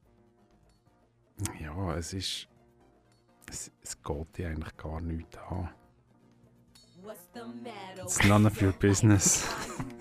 [1.59, 2.47] ja, es ist,
[3.49, 5.69] es, es geht die eigentlich gar nichts an.
[8.03, 9.47] It's none of your business.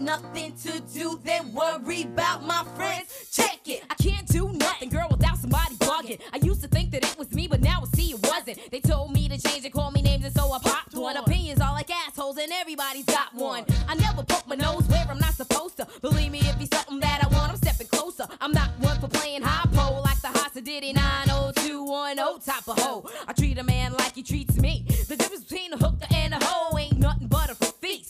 [0.00, 1.20] nothing to do?
[1.22, 3.28] Then worry about my friends.
[3.32, 3.84] Check it.
[3.90, 6.20] I can't do nothing, girl, without somebody bugging.
[6.32, 8.58] I used to think that it was me, but now I see it wasn't.
[8.70, 11.16] They told me to change and call me names, and so I popped one.
[11.16, 13.64] Opinions all like assholes, and everybody's got one.
[13.88, 15.86] I never poke my nose where I'm not supposed to.
[16.00, 18.26] Believe me, if it's something that I want, I'm stepping closer.
[18.40, 23.10] I'm not one for playing high pole like the Hasa Diddy 90210 type of hoe.
[23.28, 24.49] I treat a man like he treats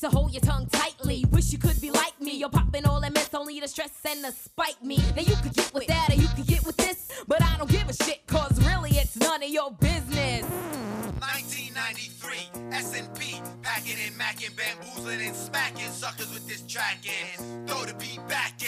[0.01, 1.26] So hold your tongue tightly.
[1.30, 2.34] Wish you could be like me.
[2.34, 4.96] You're popping all that mess, only to stress and to spite me.
[5.14, 7.22] Now you could get with that or you could get with this.
[7.28, 10.46] But I don't give a shit, cause really it's none of your business.
[11.20, 17.66] 1993, S&P, packing and macking, bamboozling and smacking suckers with this track in.
[17.66, 18.59] Throw the beat back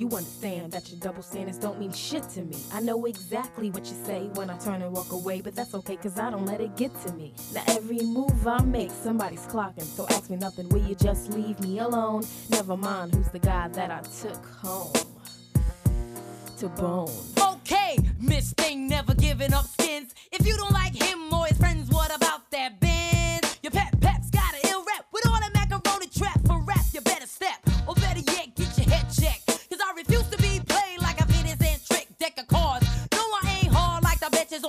[0.00, 2.56] you understand that your double standards don't mean shit to me?
[2.72, 5.96] I know exactly what you say when I turn and walk away, but that's okay
[5.96, 7.34] cause I don't let it get to me.
[7.54, 11.60] Now every move I make, somebody's clocking, so ask me nothing, will you just leave
[11.60, 12.24] me alone?
[12.48, 14.92] Never mind who's the guy that I took home
[16.58, 17.10] to bone.
[17.38, 20.14] Okay, Miss Thing never giving up skins.
[20.32, 23.09] If you don't like him or his friends, what about that Benz?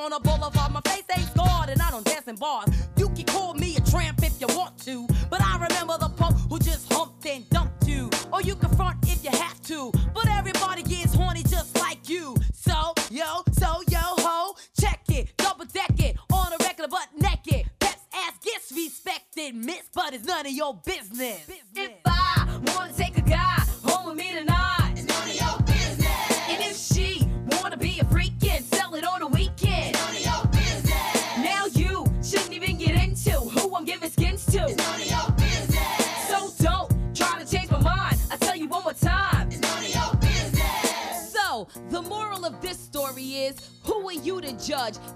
[0.02, 0.72] On a boulevard.
[0.72, 2.70] My face ain't scarred and I don't dance in bars.
[2.97, 6.38] You can call me a tramp if you want to, but I remember the punk
[6.49, 8.10] who just humped and dumped you.
[8.34, 12.36] Or you can front if you have to, but everybody gets horny just like you.
[12.54, 17.70] So, yo, so, yo, ho, check it, double deck it, on a record butt naked.
[17.80, 21.45] Peps ass gets respected, miss, but it's none of your business.
[21.45, 21.62] business.
[21.76, 23.61] If I wanna take a guy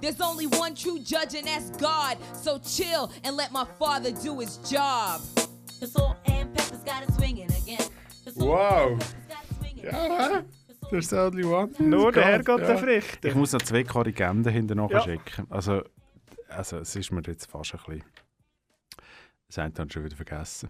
[0.05, 2.17] There's only one true judge, and that's God.
[2.35, 5.19] So chill and let my father do his job.
[8.35, 8.99] Wow!
[9.81, 10.43] Ja,
[10.91, 11.71] there's only one.
[11.79, 12.67] Nur der Gott, Herrgott ja.
[12.67, 13.29] der Frichter.
[13.29, 15.01] Ich muss noch zwei Korrigenden hinterher Ja.
[15.01, 15.47] schicken.
[15.49, 15.81] Also,
[16.49, 18.03] also, es ist mir jetzt fast ein bisschen.
[19.47, 20.69] Das eine habe ich schon wieder vergessen.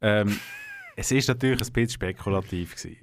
[0.00, 0.40] Ähm,
[0.96, 2.76] es ist natürlich ein bisschen spekulativ.
[2.76, 2.96] Gewesen.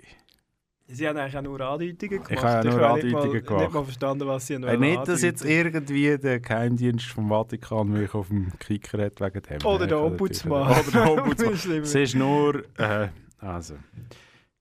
[0.90, 2.32] Sie haben eigentlich auch nur Andeutungen gemacht.
[2.32, 5.08] Ich habe ja nur habe nicht mal- Andeutungen nicht mal verstanden, was sie Äh, nicht,
[5.08, 5.66] dass jetzt andeuten.
[5.76, 9.66] irgendwie der Geheimdienst vom Vatikan mich auf dem Kicker hat wegen dem.
[9.66, 10.72] Oder der Ombudsmann.
[10.72, 11.82] Oder der Ombudsmann.
[11.82, 12.64] Es ist nur...
[12.78, 13.10] Äh,
[13.40, 13.76] also,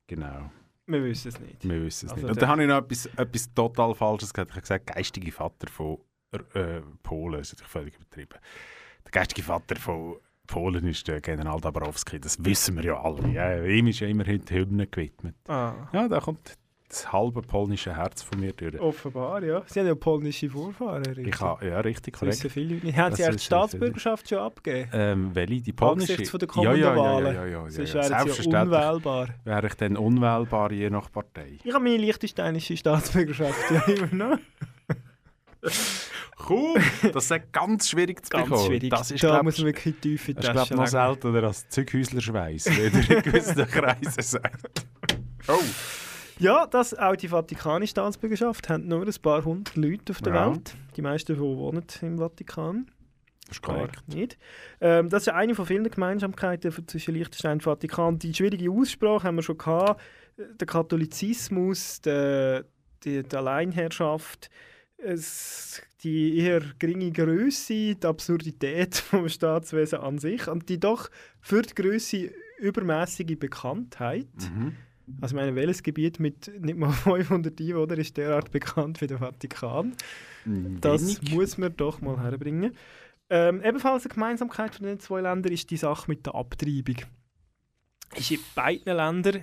[0.07, 0.51] genau.
[0.89, 1.63] Wir wissen es nicht.
[1.69, 2.35] Wir wissen es Also nicht.
[2.35, 4.51] Und dann habe ich noch etwas, etwas total Falsches gesagt.
[4.51, 5.99] Ich habe gesagt, geistige Vater von
[6.55, 7.39] äh, Polen.
[7.39, 8.39] Das ist natürlich völlig übertrieben.
[9.05, 10.17] Der geistige Vater von
[10.47, 12.19] Polen ist der General Dabrowski.
[12.21, 13.29] Das wissen wir ja alle.
[13.31, 15.35] Ja, ihm ist ja immerhin die Hymne gewidmet.
[15.49, 15.73] Ah.
[15.93, 16.57] Ja, da kommt
[16.89, 18.79] das halbe polnische Herz von mir durch.
[18.81, 19.63] Offenbar, ja.
[19.67, 21.05] Sie haben ja polnische Vorfahren.
[21.05, 21.27] richtig.
[21.35, 22.37] Ich habe, ja, richtig, Das korrekt.
[22.45, 22.97] wissen viele nicht.
[22.97, 23.47] Haben Das Sie eigentlich die.
[23.47, 24.91] Staatsbürgerschaft schon abgegeben?
[24.93, 25.63] Ähm, welche?
[25.63, 26.13] Die polnische?
[26.13, 27.27] Angesichts von der ja, ja, kommenden ja, Wahlen.
[27.27, 28.01] Ja, ja, ja, ja, Sonst ja.
[28.03, 29.29] ja Selbstverständlich unwählbar.
[29.43, 31.59] Wäre ich dann unwählbar je nach Partei.
[31.65, 34.39] Ich habe meine liechtensteinische Staatsbürgerschaft ja immer noch.
[36.49, 36.81] Cool!
[37.13, 38.67] Das ist ganz schwierig zu Ganz bekommen.
[38.67, 38.91] schwierig.
[38.91, 41.43] Das ist, da glaub, muss man wirklich tief in die Das ist, ich, noch seltener
[41.45, 44.87] als Zeughäuslerschweiß, wie er in gewissen Kreisen sagt.
[45.49, 45.59] Oh!
[46.39, 50.51] Ja, das, auch die Vatikanische Staatsbürgerschaft haben nur ein paar hundert Leute auf der Ja.
[50.51, 50.75] Welt.
[50.97, 52.91] Die meisten davon wohnen im Vatikan.
[53.49, 54.07] Das ist korrekt.
[54.09, 54.37] nicht.
[54.81, 58.19] Ähm, das ist eine von vielen Gemeinsamkeiten zwischen Liechtenstein und Vatikan.
[58.19, 60.01] Die schwierige Aussprache haben wir schon gehabt.
[60.37, 62.65] Der Katholizismus, der,
[63.05, 64.51] die, die Alleinherrschaft,
[64.99, 71.63] es, die eher geringe Größe, die Absurdität vom Staatswesen an sich und die doch für
[71.63, 74.29] die Größe übermäßige Bekanntheit.
[74.39, 74.77] Mhm.
[75.21, 79.19] Also ich meine, welches Gebiet mit nicht mal 500 Einwohnern ist derart bekannt wie der
[79.19, 79.95] Vatikan?
[80.81, 81.35] Das Wenig.
[81.35, 82.73] muss man doch mal herbringen.
[83.29, 86.97] Ähm, ebenfalls eine Gemeinsamkeit von den zwei Ländern ist die Sache mit der Abtreibung.
[88.15, 89.43] Ist in beiden Ländern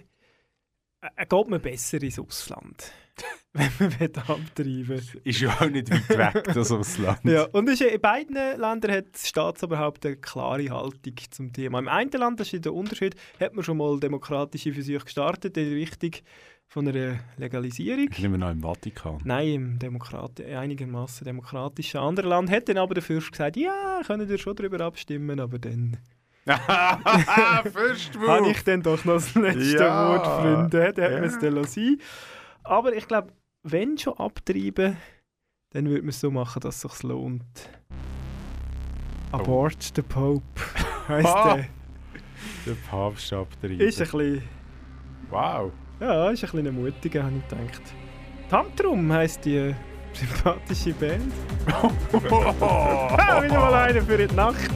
[1.01, 2.93] äh, geht man besser ins Ausland,
[3.53, 7.19] wenn man will abtreiben Ist ja auch nicht weit weg, das Ausland.
[7.23, 11.79] Ja, und ist, in beiden Ländern hat das Staatsoberhaupt eine klare Haltung zum Thema.
[11.79, 15.73] Im einen Land, das ist der Unterschied, hat man schon mal demokratische Versuche gestartet in
[15.73, 16.11] Richtung
[16.67, 18.09] von einer Legalisierung.
[18.11, 19.19] Ich nehme noch im Vatikan.
[19.23, 24.27] Nein, im Demokrati einigermaßen demokratischen anderen Land hat dann aber der Fürst gesagt, ja, können
[24.27, 25.97] wir schon darüber abstimmen, aber dann
[27.71, 30.09] Fürst habe ich dann doch noch das letzte Ja.
[30.09, 30.69] Wort, Freunde.
[30.69, 31.09] Dann hat Ja.
[31.19, 32.01] man es dann lassen.
[32.63, 33.33] Aber ich glaube,
[33.63, 34.97] wenn schon abtreiben,
[35.71, 37.43] dann würde man es so machen, dass es sich lohnt.
[39.31, 40.43] Abort the Pope
[41.07, 41.55] heisst Ah.
[41.55, 41.65] der.
[42.65, 43.79] Der Papst abtreiben.
[43.79, 44.43] Ist ein bisschen,
[45.29, 45.71] Wow!
[45.99, 47.81] ja, ist ein bisschen mutiger, habe ich gedacht.
[48.49, 49.73] Tantrum heisst die
[50.13, 51.33] sympathische Band.
[52.61, 54.69] Ah, wieder mal einer für die Nacht.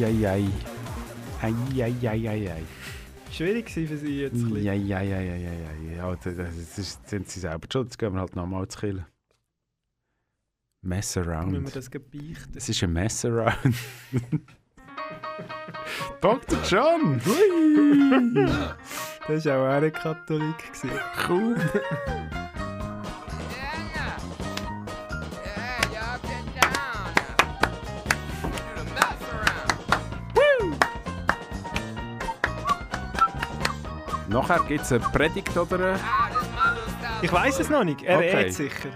[0.00, 0.06] Woo!
[0.06, 0.48] Ei, ei, ei.
[1.42, 2.64] Ei, ei, ei, ei, ei.
[3.30, 4.34] schwierig gewesen für sie jetzt.
[4.34, 4.64] ein bisschen.
[4.64, 5.96] Ja, ja, ja, ja, ja, ja.
[5.96, 7.86] ja das, ist, sind sie selber schuld.
[7.86, 9.06] Jetzt gehen wir halt nochmal zu killen.
[10.82, 11.76] Mess Müssen wir around.
[11.76, 12.52] das gebeichten?
[12.56, 13.74] Es ist ein Mess around.
[16.20, 16.58] Dr.
[16.68, 17.20] John!
[19.28, 20.72] Das war auch ein Katholik.
[21.28, 21.56] Cool.
[34.30, 36.00] Nachher gibt es eine Predigt oder eine...
[37.20, 38.02] Ich weiß es noch nicht.
[38.02, 38.36] Er Okay.
[38.36, 38.88] redet sicher.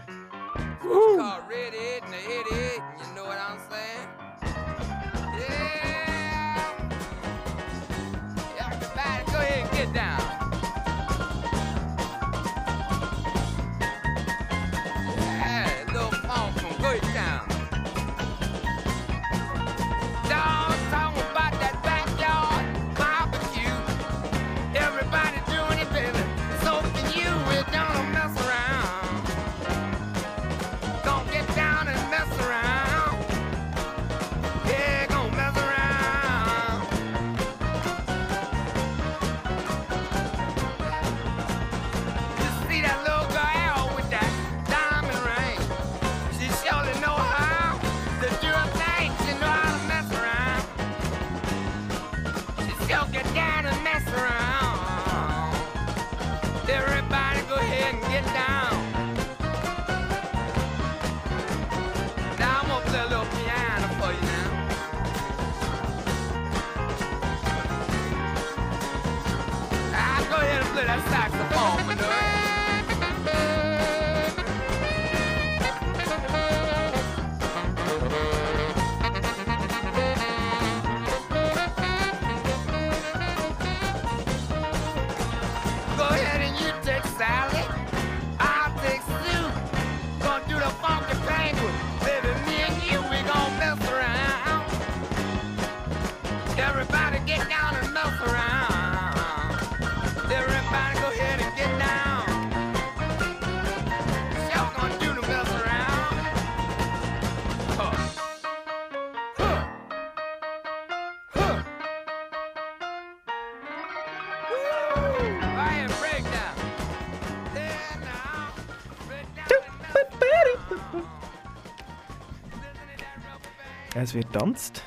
[124.15, 124.85] Es wird tanzt.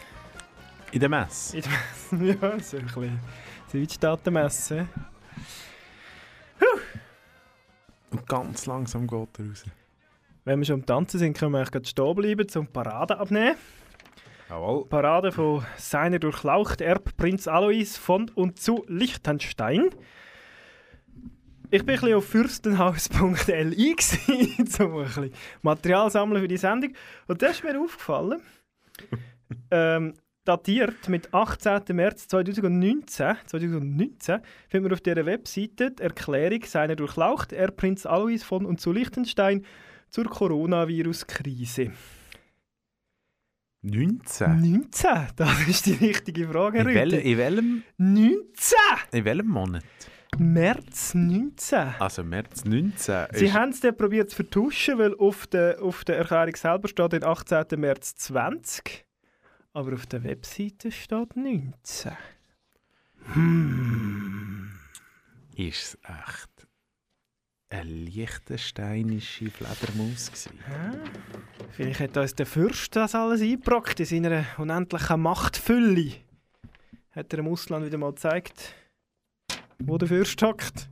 [0.94, 1.58] In der Messe?
[1.58, 3.20] In der Messe, ja, so ein bisschen
[3.70, 4.88] Südstaatenmesse.
[8.10, 9.66] Und ganz langsam geht er raus.
[10.46, 13.58] Wenn wir schon am Tanzen sind, können wir eigentlich gerade stehen bleiben, zum Parade abnehmen.
[14.48, 14.86] Jawohl.
[14.86, 19.90] Parade von seiner Durchlaucht Erbprinz Alois von und zu Liechtenstein.
[21.70, 23.20] Ich bin ein bisschen auf fürstenhaus.li,
[24.80, 26.94] um ein bisschen Material sammeln für die Sendung.
[27.28, 28.42] Und das ist mir aufgefallen.
[29.72, 30.14] ähm,
[30.46, 31.82] datiert mit 18.
[31.94, 34.40] März 2019, 2019
[34.70, 39.66] finden wir auf dieser Webseite die Erklärung seiner Durchlaucht Erbprinz Alois von und zu Liechtenstein
[40.10, 41.92] zur Coronavirus-Krise.
[43.84, 44.60] 19?
[44.60, 45.10] 19?
[45.36, 46.96] Das ist die richtige Frage, In, Rüdi.
[46.98, 48.78] wel in, welchem, 19!
[49.12, 49.84] in welchem Monat?
[50.38, 51.96] März 19.
[52.00, 53.28] Also März 19.
[53.34, 57.14] Sie haben es dann probiert zu vertuschen, weil auf der, auf der Erklärung selber steht
[57.14, 57.66] den 18.
[57.80, 59.06] März 20.
[59.74, 62.12] Aber auf der Webseite steht 19.
[65.56, 66.68] Ist es echt
[67.70, 70.60] eine liechtensteinische Fledermaus gewesen?
[71.72, 76.14] Vielleicht hat uns der Fürst das alles eingebrockt in seiner unendlichen Machtfülle.
[77.12, 78.76] Hat er im Ausland wieder mal gezeigt,
[79.80, 80.90] wo der Fürst hockt.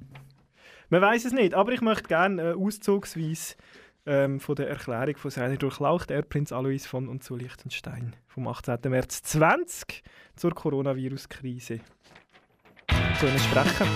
[0.89, 3.55] Man weiß es nicht, aber ich möchte gerne äh, auszugsweise
[4.05, 8.77] ähm, von der Erklärung von seiner Durchlaucht Erbprinz Alois von und zu Liechtenstein vom 18.
[8.89, 10.03] März 20
[10.36, 11.79] zur Coronavirus-Krise
[13.19, 13.88] zu sprechen.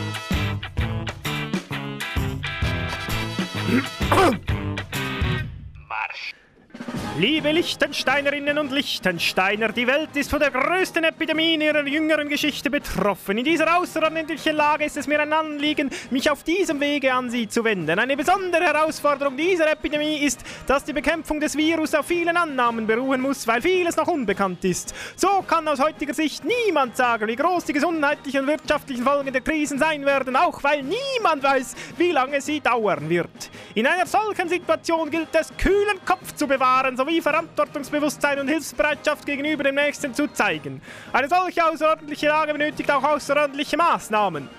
[7.17, 12.69] Liebe Liechtensteinerinnen und Liechtensteiner, die Welt ist von der größten Epidemie in ihrer jüngeren Geschichte
[12.69, 13.37] betroffen.
[13.37, 17.49] In dieser außerordentlichen Lage ist es mir ein Anliegen, mich auf diesem Wege an Sie
[17.49, 17.99] zu wenden.
[17.99, 23.19] Eine besondere Herausforderung dieser Epidemie ist, dass die Bekämpfung des Virus auf vielen Annahmen beruhen
[23.19, 24.93] muss, weil vieles noch unbekannt ist.
[25.17, 29.41] So kann aus heutiger Sicht niemand sagen, wie groß die gesundheitlichen und wirtschaftlichen Folgen der
[29.41, 33.49] Krisen sein werden, auch weil niemand weiß, wie lange sie dauern wird.
[33.73, 39.63] In einer solchen Situation gilt es, kühlen Kopf zu bewahren, sowie Verantwortungsbewusstsein und Hilfsbereitschaft gegenüber
[39.63, 40.81] dem Nächsten zu zeigen.
[41.13, 44.49] Eine solche außerordentliche Lage benötigt auch außerordentliche Maßnahmen.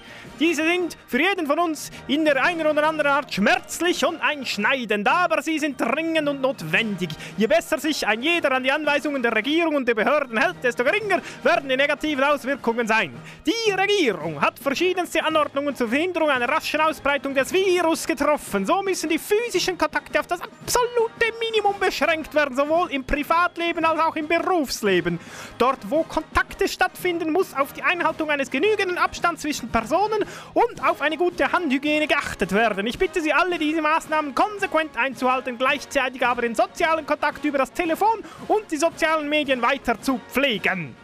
[0.41, 5.07] Diese sind für jeden von uns in der einen oder anderen Art schmerzlich und einschneidend,
[5.07, 7.11] aber sie sind dringend und notwendig.
[7.37, 10.83] Je besser sich ein jeder an die Anweisungen der Regierung und der Behörden hält, desto
[10.83, 13.13] geringer werden die negativen Auswirkungen sein.
[13.47, 18.65] Die Regierung hat verschiedenste Anordnungen zur Verhinderung einer raschen Ausbreitung des Virus getroffen.
[18.65, 24.01] So müssen die physischen Kontakte auf das absolute Minimum beschränkt werden, sowohl im Privatleben als
[24.01, 25.19] auch im Berufsleben.
[25.59, 30.25] Dort, wo Kontakte stattfinden, muss auf die Einhaltung eines genügenden Abstands zwischen Personen
[30.55, 32.87] und auf eine gute Handhygiene geachtet werden.
[32.87, 37.73] Ich bitte Sie alle, diese Maßnahmen konsequent einzuhalten, gleichzeitig aber den sozialen Kontakt über das
[37.73, 40.97] Telefon und die sozialen Medien weiter zu pflegen.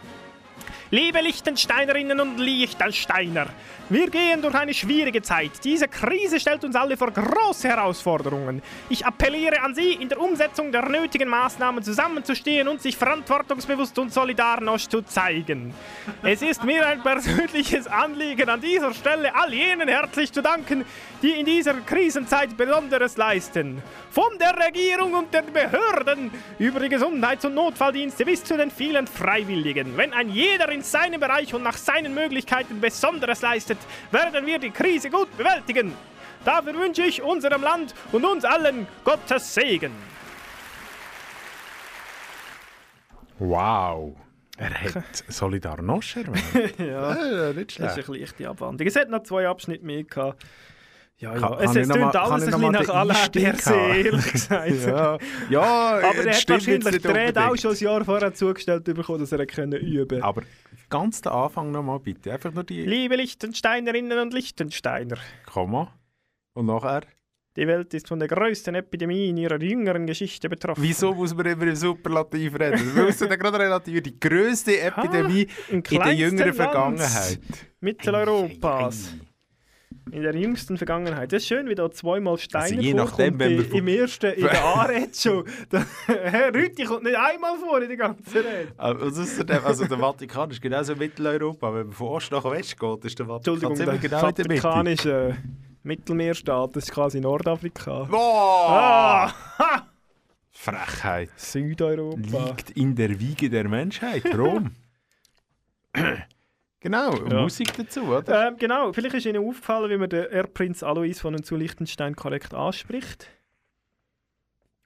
[0.91, 3.49] Liebe Liechtensteinerinnen und Liechtensteiner,
[3.89, 5.53] wir gehen durch eine schwierige Zeit.
[5.63, 8.61] Diese Krise stellt uns alle vor große Herausforderungen.
[8.89, 14.13] Ich appelliere an Sie, in der Umsetzung der nötigen Maßnahmen zusammenzustehen und sich verantwortungsbewusst und
[14.13, 15.73] solidarność zu zeigen.
[16.23, 20.85] Es ist mir ein persönliches Anliegen, an dieser Stelle all jenen herzlich zu danken,
[21.23, 23.83] die in dieser Krisenzeit Besonderes leisten.
[24.11, 29.07] Von der Regierung und den Behörden über die Gesundheits- und Notfalldienste bis zu den vielen
[29.07, 29.97] Freiwilligen.
[29.97, 33.76] Wenn ein jeder in seinem Bereich und nach seinen Möglichkeiten Besonderes leistet,
[34.11, 35.93] werden wir die Krise gut bewältigen.
[36.45, 39.93] Dafür wünsche ich unserem Land und uns allen Gottes Segen.
[43.39, 44.17] Wow.
[44.59, 44.95] Er hat
[45.29, 46.79] Solidarność erwähnt.
[46.79, 47.15] ja,
[47.51, 47.99] Äh, nicht Das schlecht.
[47.99, 48.89] ist eine leichte Abwandlung.
[48.89, 50.43] Es hat noch zwei Abschnitte mehr gehabt.
[51.19, 54.71] Ja, ja, Kann- es, tönt alles ein bisschen nach Alain Berset, ehrlich gesagt.
[54.87, 55.19] Ja.
[55.49, 58.85] Ja, aber das er hat wahrscheinlich nicht die Rede auch schon ein Jahr vorher zugestellt
[58.85, 60.43] bekommen, dass er er können üben Aber
[60.89, 62.33] ganz den Anfang nochmal bitte.
[62.33, 65.93] Einfach nur die Liebe Liechtensteinerinnen und Liechtensteiner, Komma.
[66.55, 67.03] Und nachher?
[67.57, 70.83] die Welt ist von der größten Epidemie in ihrer jüngeren Geschichte betroffen.
[70.83, 72.95] Wieso muss man immer im Superlativ reden?
[72.95, 74.05] Wir müssen da gerade relativieren.
[74.05, 77.41] Die grösste Epidemie im in der jüngeren Land Vergangenheit.
[77.81, 79.15] Mitteleuropas.
[80.13, 81.33] In der jüngsten Vergangenheit.
[81.33, 84.33] Das ist schön, wie da zweimal Steiner Also je nachdem, wenn wir i- Im ersten,
[84.35, 85.45] in der Anrede schon.
[86.07, 88.69] Herr Rüthi kommt nicht einmal vor in der ganzen Rede.
[88.79, 91.75] Außerdem, also der Vatikan ist genauso Mitteleuropa.
[91.75, 94.47] Wenn man von Ost nach West geht, ist der Vatikan ziemlich der genau in der.
[94.47, 95.35] Vatikan ist äh,
[95.83, 98.07] Mittelmeerstaat, das ist quasi Nordafrika.
[98.09, 98.71] Wow!
[98.71, 99.33] Ah!
[100.53, 101.31] Frechheit.
[101.37, 102.17] Südeuropa.
[102.47, 104.25] Liegt in der Wiege der Menschheit.
[104.39, 104.71] Rom.
[106.87, 107.43] Genau, Ja.
[107.43, 108.49] Musik dazu, oder?
[108.49, 112.15] Ähm, genau, vielleicht ist Ihnen aufgefallen, wie man den Erbprinz Alois von und zu Liechtenstein
[112.15, 113.27] korrekt anspricht.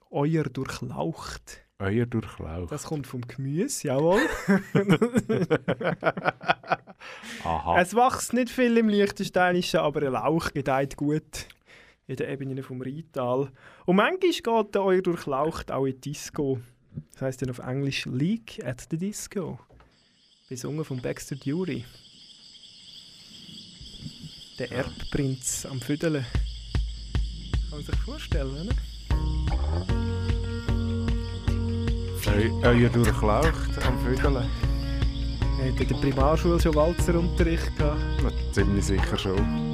[0.09, 1.61] Euer Durchlaucht.
[1.77, 2.69] Euer Durchlauf.
[2.69, 4.21] Das kommt vom Gemüse, jawohl.
[7.43, 7.81] Aha.
[7.81, 11.47] Es wächst nicht viel im Liechtensteinischen, aber ein Lauch gedeiht gut
[12.07, 13.51] in den Ebenen vom Rheintal.
[13.85, 16.59] Und manchmal geht der Euer Durchlaucht auch in die Disco.
[17.13, 19.59] Das heisst dann auf Englisch Leak at the Disco.
[20.51, 21.85] Besungen von Baxter Dury.
[24.59, 26.25] Der Erbprinz am Füdeln.
[27.69, 28.75] Kann man sich vorstellen, ne?
[32.27, 34.35] Eu- Euer Durchlaucht am Vögeln.
[34.35, 38.01] Hat in der Primarschule schon Walzerunterricht gehabt?
[38.51, 39.73] Ziemlich sicher schon.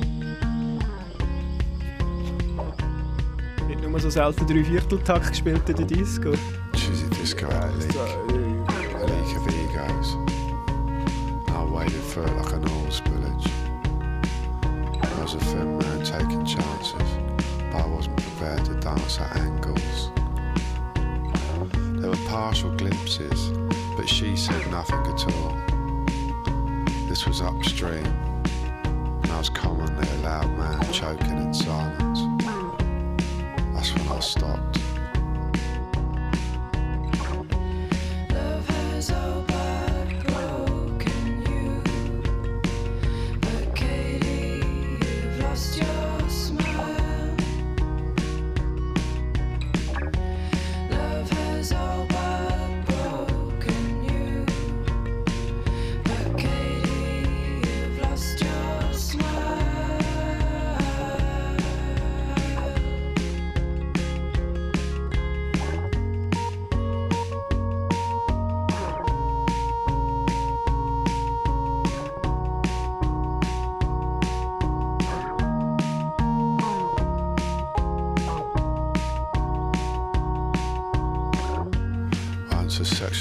[3.68, 6.34] Nicht nur so selten drei Vierteltakt gespielt in der Disco.
[6.76, 7.74] Cheesy disco at
[12.24, 13.50] it like an old spillage.
[15.04, 17.10] I was a thin man taking chances,
[17.72, 20.12] but I wasn't prepared to dance at angles.
[22.02, 23.52] There were partial glimpses,
[23.96, 25.58] but she said nothing at all.
[27.08, 32.20] This was upstream, and I was commonly a loud man choking in silence.
[33.74, 34.87] That's when I stopped.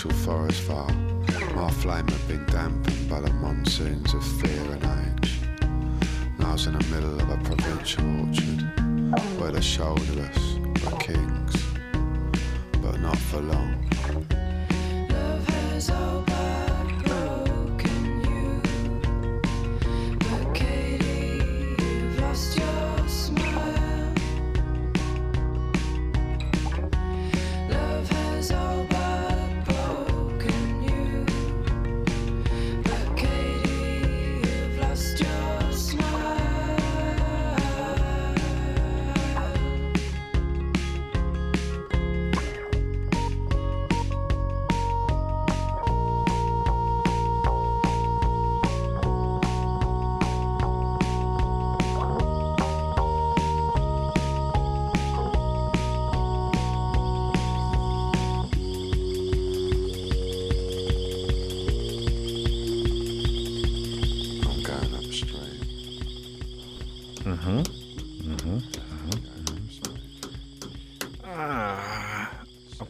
[0.07, 0.95] Sexual forest fire,
[1.57, 5.41] my flame had been dampened by the monsoons of fear and age.
[5.63, 8.61] And I was in the middle of a provincial orchard
[9.41, 11.57] where the shoulderless were kings,
[12.81, 13.91] but not for long.
[15.11, 15.91] Love has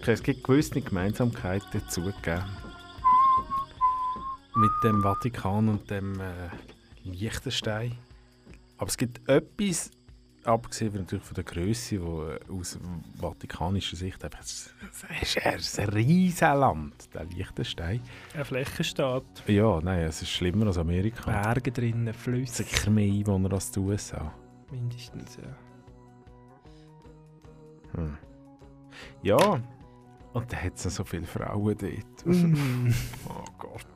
[0.06, 2.44] Okay, es gibt gewisse Gemeinsamkeiten zugegeben.
[4.54, 6.48] Mit dem Vatikan und dem äh,
[7.02, 7.98] Liechtenstein.
[8.78, 9.90] Aber es gibt etwas,
[10.44, 12.78] abgesehen von- natürlich von der Größe, wo äh, aus
[13.18, 14.72] vatikanischer Sicht einfach es
[15.22, 18.00] ist, es ist ein riesen Land, der Liechtenstein.
[18.32, 19.24] Ein Flächenstaat.
[19.48, 21.32] Ja, nein, es ist schlimmer als Amerika.
[21.32, 22.62] Berge drinnen, Flüsse.
[22.62, 24.32] Sicher mehr Einwohner als die USA.
[24.70, 25.56] Mindestens, ja.
[28.00, 28.16] Hm.
[29.24, 29.60] Ja,
[30.36, 32.26] und da hat es so viele Frauen dort.
[32.26, 32.90] Mm.
[33.28, 33.86] oh Gott.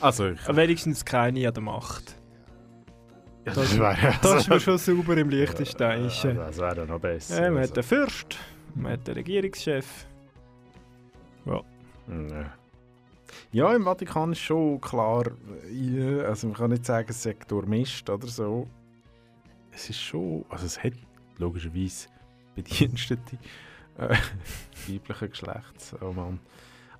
[0.00, 2.16] Also, ich, Wenigstens keine an der Macht.
[3.44, 6.36] Ja, das, das wäre- das ist mir schon sauber im Liechtensteinischen.
[6.36, 7.42] Ja, das wäre noch besser.
[7.44, 7.70] Ja, man Also.
[7.70, 8.38] hat den Fürst,
[8.74, 10.06] man hat den Regierungschef.
[11.44, 11.60] Ja.
[12.08, 12.52] Ja.
[13.52, 15.24] ja, im Vatikan ist schon klar,
[15.72, 18.66] äh, also man kann nicht sagen, es sei durchmischt oder so.
[19.72, 20.92] Es ist schon, also es hat
[21.38, 22.08] logischerweise
[22.54, 23.38] Bedienstete
[23.98, 24.16] äh,
[24.88, 26.40] weiblichen Geschlechts, oh Mann.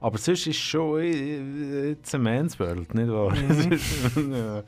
[0.01, 3.35] Aber sonst ist schon, äh, it's a man's world, nicht wahr?
[3.35, 3.79] Mhm.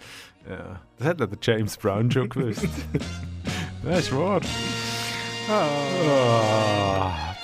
[0.47, 0.81] Ja, ja.
[0.99, 2.69] Das hat auch der James Brown schon gewusst.
[3.83, 4.41] das ist wahr.
[5.49, 7.35] Ah.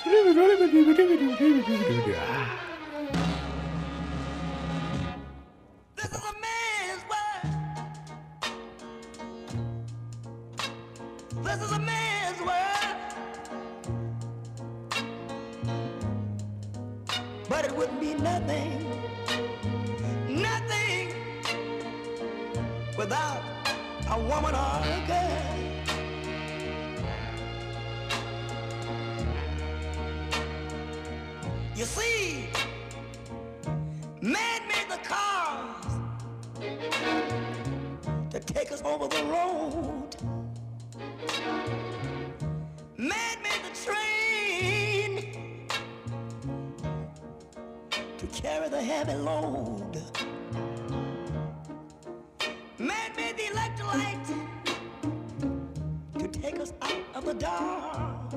[11.43, 12.00] This is a man's
[17.81, 18.77] Wouldn't be nothing,
[20.29, 21.15] nothing
[22.95, 23.41] without
[24.07, 25.57] a woman or a girl.
[31.75, 32.49] You see,
[34.21, 35.87] man made the cars
[38.29, 40.15] to take us over the road.
[42.95, 44.20] Man made the train
[48.33, 50.01] carry the heavy load.
[52.77, 54.27] Man made the electrolyte
[56.17, 58.33] to take us out of the dark.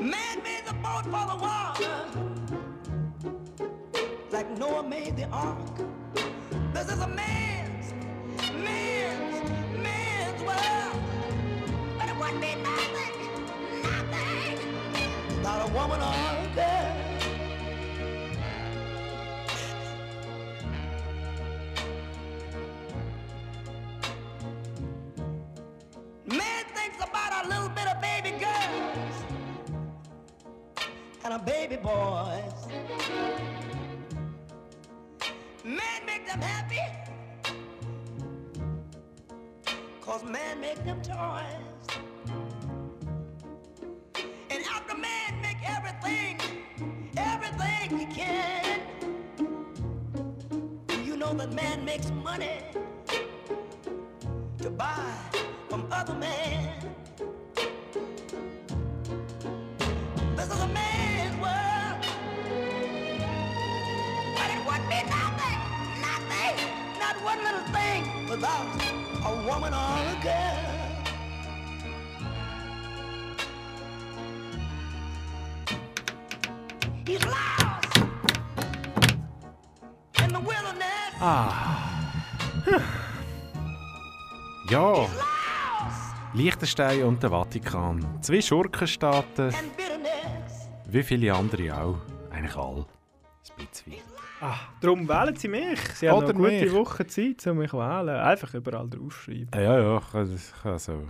[0.00, 1.96] Man made the boat for the water,
[4.30, 5.76] like Noah made the ark.
[6.74, 7.92] This is a man's,
[8.52, 9.50] man's,
[9.82, 11.02] man's world.
[11.98, 12.85] But it wouldn't be without
[15.66, 16.92] a woman or a girl.
[26.26, 29.24] Man thinks about a little bit of baby girls
[31.24, 32.66] and a baby boys.
[35.64, 36.78] Man make them happy
[40.00, 41.35] Cause man make them toys.
[51.96, 52.60] Makes money
[54.58, 55.14] to buy
[55.70, 56.74] from other men.
[60.36, 61.98] This is a man's world.
[64.36, 65.60] But it would be nothing,
[66.08, 66.56] nothing,
[67.00, 68.66] not one little thing without
[69.24, 70.64] a woman or a girl.
[77.06, 77.96] He's lost
[80.22, 81.14] in the wilderness.
[81.20, 81.65] Ah.
[84.76, 85.06] Ja.
[86.34, 88.06] Liechtenstein und der Vatikan.
[88.20, 89.50] Zwei Schurkenstaaten.
[90.86, 91.96] Wie viele andere auch.
[92.30, 92.84] Eigentlich alle.
[93.58, 93.94] Ein bisschen.
[94.38, 95.80] Ah, darum wählen Sie mich.
[95.94, 96.74] Sie haben Oder noch eine gute mich.
[96.74, 98.16] Woche Zeit, um mich zu wählen.
[98.16, 99.48] Einfach überall draufschreiben.
[99.54, 101.04] Ja, ja, kann so.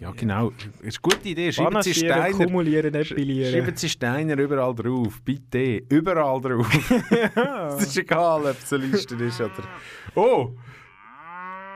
[0.00, 0.50] Ja, genau.
[0.82, 1.52] Ist eine gute Idee.
[1.52, 2.30] Schreiben Sie Steiner.
[2.36, 3.52] kumulieren, epilieren.
[3.52, 5.22] Schreiben Sie Steiner überall drauf.
[5.24, 5.84] Bitte.
[5.88, 6.68] Überall drauf.
[7.78, 9.52] Es ist egal, ob es eine Liste ist oder.
[10.16, 10.56] Oh!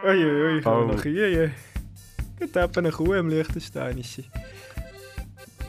[0.05, 1.51] Uiuiui, ich habe noch Kühe.
[2.39, 4.25] Gibt etwa eine Kuh im Liechtensteinischen.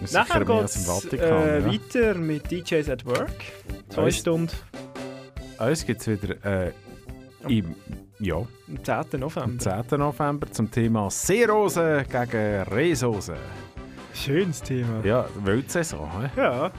[0.02, 1.66] Das ist Nachher geht es äh, ja.
[1.66, 3.32] weiter mit DJs at Work.
[3.90, 4.52] Zwei Uns- Stunden
[5.58, 6.36] Uns gibt es wieder
[6.68, 6.72] äh,
[7.48, 7.76] im,
[8.20, 9.20] ja, am 10.
[9.22, 9.44] November.
[9.44, 10.00] am 10.
[10.00, 13.38] November zum Thema Seerose gegen Rehsose.
[14.14, 15.02] Schönes Thema.
[15.06, 16.10] Ja, Wildsaison.
[16.22, 16.30] hä?
[16.42, 16.72] Ja.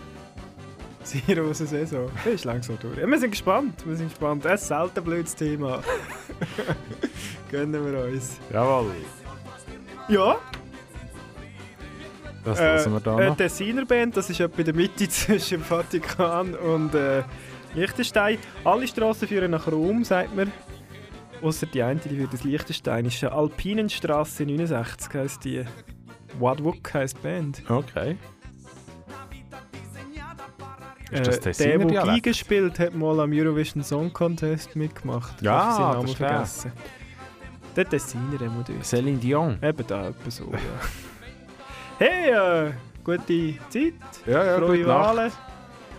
[1.05, 2.11] Sehr große Saison.
[2.25, 2.97] Das ist langsam durch.
[2.97, 3.87] Wir sind gespannt.
[3.87, 4.45] Wir sind gespannt.
[4.45, 5.81] Es ist selten ein blödes Thema.
[7.51, 8.39] Gönnen wir uns.
[8.53, 8.93] Jawohl.
[10.09, 10.37] Ja.
[12.45, 13.37] Was lassen wir da Eine noch?
[13.37, 17.23] Tessiner Band, das ist etwa in der Mitte zwischen Vatikan und äh,
[17.75, 18.39] Liechtenstein.
[18.65, 20.53] Alle Straßen führen nach Rom, sagt man.
[21.43, 23.33] Außer die eine, die führt das Liechtensteinische.
[23.33, 25.65] Alpinenstraße 69 heisst die.
[26.39, 27.63] Wadwuk heisst die Band.
[27.69, 28.17] Okay.
[31.11, 32.25] Äh, Ist das der, Tessiner der Dialekt?
[32.25, 35.41] Geige spielt, hat mal am Eurovision Song Contest mitgemacht.
[35.43, 36.29] Ja, das ist der.
[36.29, 36.73] vergessen.
[37.77, 38.83] Der der muss durch.
[38.83, 39.59] Celine Dion.
[39.63, 40.59] Eben da, etwa so, ja.
[41.99, 42.73] Hey, äh,
[43.05, 43.95] gute Zeit.
[44.27, 45.17] Ja, ja, Frohe gute Nacht.
[45.17, 45.33] Wahlen.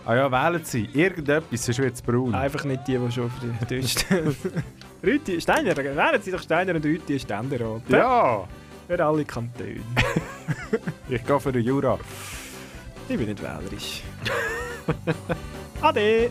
[0.04, 0.88] Ah ja, wählen Sie.
[0.92, 2.34] Irgendetwas, sonst wird es braun.
[2.34, 3.32] Einfach nicht die, die schon auf
[3.68, 4.34] die stehen.
[5.04, 7.82] Rüti, Steiner, wären Sie doch Steiner und Rüti Ständerat.
[7.88, 8.44] Ja!
[8.88, 9.80] Für alle Kantone.
[11.08, 11.98] Ich gehe für den Jura.
[13.08, 14.02] Ich bin nicht wählerisch.
[15.80, 16.30] Ade!